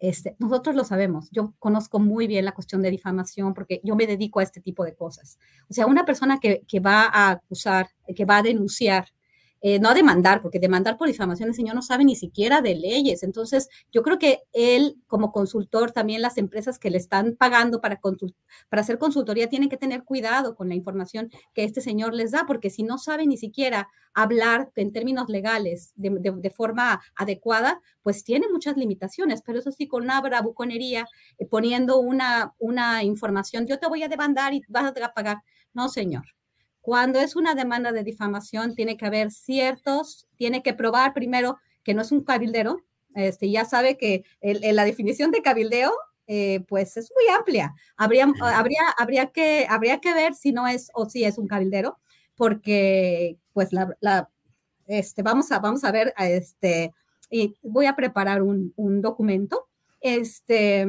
Este, 0.01 0.35
nosotros 0.39 0.75
lo 0.75 0.83
sabemos. 0.83 1.29
Yo 1.31 1.53
conozco 1.59 1.99
muy 1.99 2.25
bien 2.25 2.43
la 2.43 2.53
cuestión 2.53 2.81
de 2.81 2.89
difamación 2.89 3.53
porque 3.53 3.81
yo 3.83 3.95
me 3.95 4.07
dedico 4.07 4.39
a 4.39 4.43
este 4.43 4.59
tipo 4.59 4.83
de 4.83 4.95
cosas. 4.95 5.37
O 5.69 5.73
sea, 5.73 5.85
una 5.85 6.05
persona 6.05 6.39
que, 6.39 6.63
que 6.67 6.79
va 6.79 7.03
a 7.03 7.29
acusar, 7.29 7.87
que 8.15 8.25
va 8.25 8.37
a 8.37 8.43
denunciar 8.43 9.05
eh, 9.61 9.79
no 9.79 9.89
a 9.89 9.93
demandar, 9.93 10.41
porque 10.41 10.59
demandar 10.59 10.97
por 10.97 11.07
difamación 11.07 11.49
el 11.49 11.55
señor 11.55 11.75
no 11.75 11.81
sabe 11.81 12.03
ni 12.03 12.15
siquiera 12.15 12.61
de 12.61 12.75
leyes. 12.75 13.23
Entonces, 13.23 13.69
yo 13.91 14.01
creo 14.01 14.17
que 14.17 14.41
él, 14.53 14.97
como 15.07 15.31
consultor, 15.31 15.91
también 15.91 16.21
las 16.21 16.37
empresas 16.37 16.79
que 16.79 16.89
le 16.89 16.97
están 16.97 17.35
pagando 17.35 17.79
para, 17.79 17.99
para 18.69 18.81
hacer 18.81 18.97
consultoría 18.97 19.49
tienen 19.49 19.69
que 19.69 19.77
tener 19.77 20.03
cuidado 20.03 20.55
con 20.55 20.67
la 20.69 20.75
información 20.75 21.29
que 21.53 21.63
este 21.63 21.81
señor 21.81 22.13
les 22.13 22.31
da, 22.31 22.45
porque 22.47 22.69
si 22.69 22.83
no 22.83 22.97
sabe 22.97 23.27
ni 23.27 23.37
siquiera 23.37 23.89
hablar 24.13 24.71
en 24.75 24.91
términos 24.91 25.29
legales 25.29 25.93
de, 25.95 26.49
forma 26.49 27.01
adecuada, 27.15 27.81
pues 28.01 28.23
tiene 28.23 28.47
muchas 28.51 28.77
limitaciones, 28.77 29.41
pero 29.45 29.59
eso 29.59 29.71
sí, 29.71 29.87
con 29.87 30.03
una 30.03 30.19
bravuconería, 30.21 31.05
eh, 31.37 31.45
poniendo 31.45 31.99
una, 31.99 32.53
una 32.59 33.03
información, 33.03 33.67
yo 33.67 33.79
te 33.79 33.87
voy 33.87 34.03
a 34.03 34.09
demandar 34.09 34.53
y 34.53 34.63
vas 34.67 34.85
a 34.85 35.13
pagar. 35.13 35.37
No, 35.73 35.87
señor. 35.87 36.40
Cuando 36.81 37.19
es 37.19 37.35
una 37.35 37.55
demanda 37.55 37.91
de 37.91 38.03
difamación, 38.03 38.75
tiene 38.75 38.97
que 38.97 39.05
haber 39.05 39.31
ciertos, 39.31 40.27
tiene 40.35 40.63
que 40.63 40.73
probar 40.73 41.13
primero 41.13 41.59
que 41.83 41.93
no 41.93 42.01
es 42.01 42.11
un 42.11 42.23
cabildero. 42.23 42.83
Este, 43.13 43.49
ya 43.49 43.65
sabe 43.65 43.97
que 43.97 44.23
la 44.41 44.85
definición 44.85 45.31
de 45.31 45.41
cabildeo, 45.41 45.91
eh, 46.27 46.61
pues 46.67 46.97
es 46.97 47.11
muy 47.15 47.35
amplia. 47.35 47.73
Habría, 47.97 48.31
habría, 48.39 48.81
habría, 48.97 49.27
que, 49.27 49.67
habría 49.69 49.99
que 49.99 50.13
ver 50.13 50.33
si 50.33 50.51
no 50.51 50.67
es 50.67 50.89
o 50.93 51.09
si 51.09 51.23
es 51.23 51.37
un 51.37 51.47
cabildero, 51.47 51.99
porque 52.35 53.37
pues 53.53 53.69
la, 53.73 54.29
este, 54.87 55.21
vamos, 55.21 55.51
a, 55.51 55.59
vamos 55.59 55.83
a 55.83 55.91
ver, 55.91 56.13
este, 56.17 56.93
y 57.29 57.55
voy 57.61 57.85
a 57.85 57.95
preparar 57.95 58.41
un, 58.41 58.73
un 58.75 59.01
documento. 59.01 59.67
Este, 59.99 60.87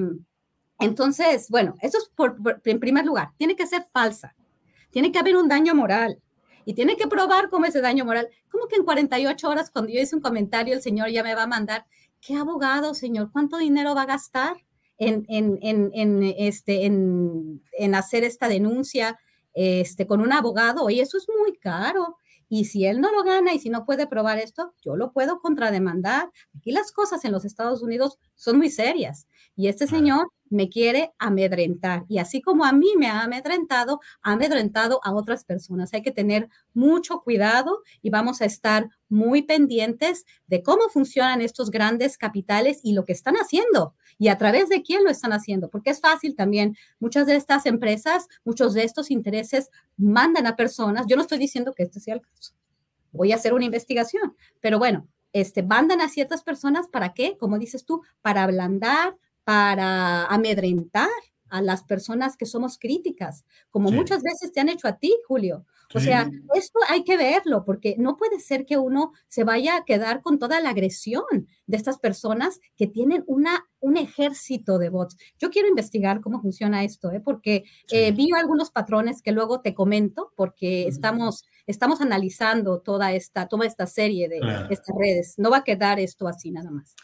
entonces, 0.79 1.49
bueno, 1.49 1.75
eso 1.81 1.99
es 1.99 2.11
por, 2.15 2.37
en 2.65 2.81
primer 2.81 3.05
lugar, 3.05 3.31
tiene 3.37 3.57
que 3.57 3.67
ser 3.67 3.85
falsa. 3.93 4.35
Tiene 4.93 5.11
que 5.11 5.19
haber 5.19 5.37
un 5.37 5.49
daño 5.49 5.75
moral 5.75 6.21
y 6.65 6.75
tiene 6.75 6.97
que 6.97 7.09
probar 7.09 7.49
cómo 7.49 7.67
ese 7.67 7.81
daño 7.81 8.05
moral. 8.05 8.29
Como 8.51 8.69
que 8.69 8.77
en 8.77 8.85
48 8.85 9.49
horas, 9.49 9.71
cuando 9.71 9.91
yo 9.91 10.01
hice 10.01 10.15
un 10.15 10.23
comentario, 10.23 10.75
el 10.75 10.83
señor 10.83 11.09
ya 11.11 11.25
me 11.25 11.35
va 11.35 11.45
a 11.45 11.49
mandar, 11.49 11.87
¿qué 12.21 12.37
abogado, 12.37 12.95
señor? 12.95 13.31
¿Cuánto 13.33 13.59
dinero 13.59 13.95
va 13.95 14.03
a 14.03 14.07
gastar 14.07 14.57
en, 14.99 15.25
en, 15.29 15.59
en, 15.93 16.23
este, 16.39 16.85
en 16.85 17.95
hacer 17.95 18.23
esta 18.23 18.47
denuncia 18.47 19.19
este, 19.55 20.07
con 20.07 20.21
un 20.21 20.33
abogado? 20.33 20.89
Y 20.91 21.01
eso 21.01 21.17
es 21.17 21.27
muy 21.29 21.57
caro. 21.59 22.19
Y 22.55 22.67
si 22.67 22.85
él 22.85 23.01
no 23.01 23.11
lo 23.11 23.25
gana 23.25 23.55
y 23.55 23.59
si 23.59 23.71
no 23.71 23.87
puede 23.87 24.07
probar 24.07 24.37
esto, 24.39 24.75
yo 24.83 24.95
lo 24.95 25.15
puedo 25.15 25.41
contrademandar. 25.41 26.31
Aquí 26.55 26.71
las 26.71 26.93
cosas 26.93 27.25
en 27.25 27.33
los 27.33 27.47
Estados 27.47 27.81
Unidos 27.81 28.19
son 28.35 28.59
muy 28.59 28.69
serias. 28.69 29.27
Y 29.57 29.69
este 29.69 29.87
señor 29.87 30.31
me 30.51 30.69
quiere 30.69 31.15
amedrentar. 31.19 32.05
Y 32.09 32.19
así 32.19 32.43
como 32.43 32.67
a 32.67 32.73
mí 32.73 32.89
me 32.99 33.07
ha 33.07 33.23
amedrentado, 33.23 34.01
ha 34.21 34.33
amedrentado 34.33 35.01
a 35.03 35.15
otras 35.15 35.47
personas. 35.47 35.95
Hay 35.95 36.03
que 36.03 36.11
tener 36.11 36.51
mucho 36.75 37.23
cuidado 37.23 37.79
y 38.03 38.11
vamos 38.11 38.43
a 38.43 38.45
estar 38.45 38.91
muy 39.09 39.41
pendientes 39.41 40.27
de 40.47 40.63
cómo 40.63 40.91
funcionan 40.91 41.41
estos 41.41 41.71
grandes 41.71 42.19
capitales 42.19 42.81
y 42.83 42.93
lo 42.93 43.07
que 43.07 43.15
están 43.15 43.37
haciendo 43.37 43.95
y 44.23 44.29
a 44.29 44.39
través 44.39 44.69
de 44.69 44.83
quién 44.83 45.03
lo 45.03 45.11
están 45.11 45.33
haciendo, 45.33 45.69
porque 45.69 45.91
es 45.91 46.01
fácil 46.01 46.37
también. 46.37 46.77
Muchas 47.01 47.27
de 47.27 47.35
estas 47.35 47.67
empresas, 47.67 48.29
muchos 48.45 48.73
de 48.73 48.85
estos 48.85 49.11
intereses 49.11 49.69
mandan 49.97 50.47
a 50.47 50.55
personas. 50.55 51.07
Yo 51.09 51.17
no 51.17 51.23
estoy 51.23 51.39
diciendo 51.39 51.73
que 51.75 51.83
este 51.83 51.99
sea 51.99 52.15
el 52.15 52.21
caso. 52.21 52.55
Voy 53.11 53.33
a 53.33 53.35
hacer 53.35 53.53
una 53.53 53.65
investigación, 53.65 54.37
pero 54.61 54.79
bueno, 54.79 55.09
este, 55.33 55.65
mandan 55.65 56.01
a 56.01 56.09
ciertas 56.09 56.45
personas 56.45 56.87
para 56.87 57.15
qué, 57.15 57.37
como 57.37 57.59
dices 57.59 57.85
tú, 57.85 58.03
para 58.21 58.45
ablandar, 58.45 59.17
para 59.43 60.27
amedrentar 60.27 61.11
a 61.53 61.61
las 61.61 61.85
personas 61.85 62.39
que 62.39 62.47
somos 62.47 62.79
críticas, 62.79 63.45
como 63.71 63.91
muchas 63.91 64.23
veces 64.23 64.53
te 64.53 64.61
han 64.61 64.71
hecho 64.71 64.89
a 64.89 64.99
ti, 64.99 65.15
Julio. 65.29 65.67
O 65.95 66.01
sea, 66.01 66.31
esto 66.55 66.79
hay 66.89 67.05
que 67.05 67.19
verlo, 67.19 67.67
porque 67.67 67.97
no 67.99 68.17
puede 68.17 68.41
ser 68.41 68.65
que 68.65 68.79
uno 68.79 69.13
se 69.29 69.45
vaya 69.45 69.77
a 69.77 69.85
quedar 69.85 70.23
con 70.23 70.39
toda 70.39 70.59
la 70.63 70.71
agresión 70.71 71.47
de 71.67 71.77
estas 71.77 71.99
personas 71.99 72.59
que 72.79 72.87
tienen 72.87 73.23
una, 73.27 73.67
un 73.81 73.99
ejército 73.99 74.79
de 74.79 74.89
bots. 74.89 75.19
Yo 75.39 75.51
quiero 75.51 75.69
investigar 75.69 76.23
cómo 76.23 76.41
funciona 76.41 76.85
esto, 76.85 77.13
¿eh? 77.13 77.21
porque 77.21 77.65
eh, 77.91 78.13
vi 78.13 78.31
algunos 78.35 78.71
patrones 78.71 79.21
que 79.21 79.33
luego 79.33 79.61
te 79.61 79.75
comento, 79.75 80.33
porque 80.35 80.89
estamos, 80.89 81.45
estamos 81.67 82.01
analizando 82.01 82.81
toda 82.81 83.13
esta, 83.13 83.47
toda 83.47 83.67
esta 83.67 83.87
serie 83.87 84.31
de 84.31 84.41
estas 84.71 84.97
redes. 84.99 85.35
No 85.37 85.51
va 85.51 85.59
a 85.59 85.65
quedar 85.65 86.01
esto 86.01 86.27
así 86.27 86.51
nada 86.51 86.71
más. 86.71 86.95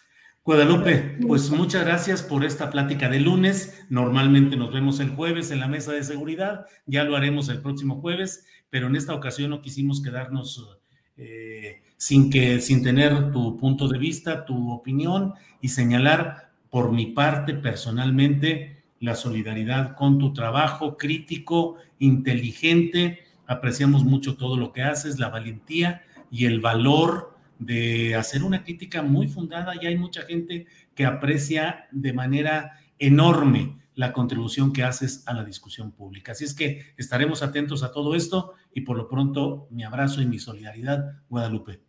Guadalupe, 0.44 1.18
pues 1.26 1.50
muchas 1.50 1.84
gracias 1.84 2.22
por 2.22 2.44
esta 2.44 2.70
plática 2.70 3.08
de 3.08 3.20
lunes. 3.20 3.84
Normalmente 3.90 4.56
nos 4.56 4.72
vemos 4.72 4.98
el 5.00 5.10
jueves 5.10 5.50
en 5.50 5.60
la 5.60 5.68
mesa 5.68 5.92
de 5.92 6.02
seguridad, 6.02 6.66
ya 6.86 7.04
lo 7.04 7.16
haremos 7.16 7.50
el 7.50 7.60
próximo 7.60 8.00
jueves, 8.00 8.46
pero 8.70 8.86
en 8.86 8.96
esta 8.96 9.14
ocasión 9.14 9.50
no 9.50 9.60
quisimos 9.60 10.02
quedarnos 10.02 10.78
eh, 11.18 11.82
sin 11.98 12.30
que, 12.30 12.60
sin 12.60 12.82
tener 12.82 13.30
tu 13.32 13.58
punto 13.58 13.88
de 13.88 13.98
vista, 13.98 14.44
tu 14.46 14.70
opinión 14.70 15.34
y 15.60 15.68
señalar 15.68 16.50
por 16.70 16.92
mi 16.92 17.06
parte 17.06 17.54
personalmente 17.54 18.84
la 19.00 19.14
solidaridad 19.14 19.96
con 19.96 20.18
tu 20.18 20.32
trabajo 20.32 20.96
crítico, 20.96 21.76
inteligente. 21.98 23.24
Apreciamos 23.46 24.04
mucho 24.04 24.36
todo 24.36 24.56
lo 24.56 24.72
que 24.72 24.82
haces, 24.82 25.18
la 25.18 25.28
valentía 25.28 26.02
y 26.30 26.46
el 26.46 26.60
valor 26.60 27.37
de 27.58 28.14
hacer 28.14 28.42
una 28.42 28.62
crítica 28.64 29.02
muy 29.02 29.28
fundada 29.28 29.74
y 29.80 29.86
hay 29.86 29.96
mucha 29.96 30.22
gente 30.22 30.66
que 30.94 31.04
aprecia 31.04 31.88
de 31.90 32.12
manera 32.12 32.78
enorme 32.98 33.78
la 33.94 34.12
contribución 34.12 34.72
que 34.72 34.84
haces 34.84 35.24
a 35.26 35.34
la 35.34 35.44
discusión 35.44 35.90
pública. 35.90 36.32
Así 36.32 36.44
es 36.44 36.54
que 36.54 36.94
estaremos 36.96 37.42
atentos 37.42 37.82
a 37.82 37.90
todo 37.90 38.14
esto 38.14 38.54
y 38.72 38.82
por 38.82 38.96
lo 38.96 39.08
pronto 39.08 39.66
mi 39.70 39.82
abrazo 39.82 40.22
y 40.22 40.26
mi 40.26 40.38
solidaridad, 40.38 41.22
Guadalupe. 41.28 41.87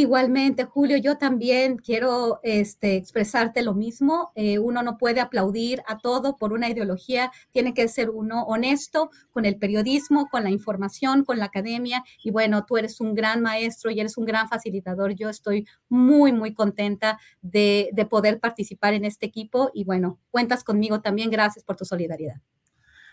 Igualmente, 0.00 0.62
Julio, 0.62 0.96
yo 0.96 1.18
también 1.18 1.76
quiero 1.76 2.38
este, 2.44 2.94
expresarte 2.94 3.62
lo 3.62 3.74
mismo. 3.74 4.30
Eh, 4.36 4.60
uno 4.60 4.84
no 4.84 4.96
puede 4.96 5.18
aplaudir 5.18 5.82
a 5.88 5.98
todo 5.98 6.36
por 6.36 6.52
una 6.52 6.68
ideología, 6.68 7.32
tiene 7.50 7.74
que 7.74 7.88
ser 7.88 8.08
uno 8.08 8.44
honesto 8.44 9.10
con 9.32 9.44
el 9.44 9.56
periodismo, 9.56 10.28
con 10.30 10.44
la 10.44 10.50
información, 10.50 11.24
con 11.24 11.40
la 11.40 11.46
academia. 11.46 12.04
Y 12.22 12.30
bueno, 12.30 12.64
tú 12.64 12.76
eres 12.76 13.00
un 13.00 13.12
gran 13.16 13.42
maestro 13.42 13.90
y 13.90 13.98
eres 13.98 14.16
un 14.16 14.24
gran 14.24 14.48
facilitador. 14.48 15.16
Yo 15.16 15.28
estoy 15.30 15.66
muy, 15.88 16.30
muy 16.30 16.54
contenta 16.54 17.18
de, 17.42 17.90
de 17.92 18.06
poder 18.06 18.38
participar 18.38 18.94
en 18.94 19.04
este 19.04 19.26
equipo 19.26 19.72
y 19.74 19.82
bueno, 19.82 20.20
cuentas 20.30 20.62
conmigo 20.62 21.00
también. 21.00 21.28
Gracias 21.28 21.64
por 21.64 21.74
tu 21.74 21.84
solidaridad. 21.84 22.36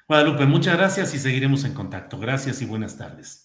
Guadalupe, 0.08 0.46
muchas 0.46 0.78
gracias 0.78 1.16
y 1.16 1.18
seguiremos 1.18 1.64
en 1.64 1.74
contacto. 1.74 2.20
Gracias 2.20 2.62
y 2.62 2.66
buenas 2.68 2.96
tardes. 2.96 3.45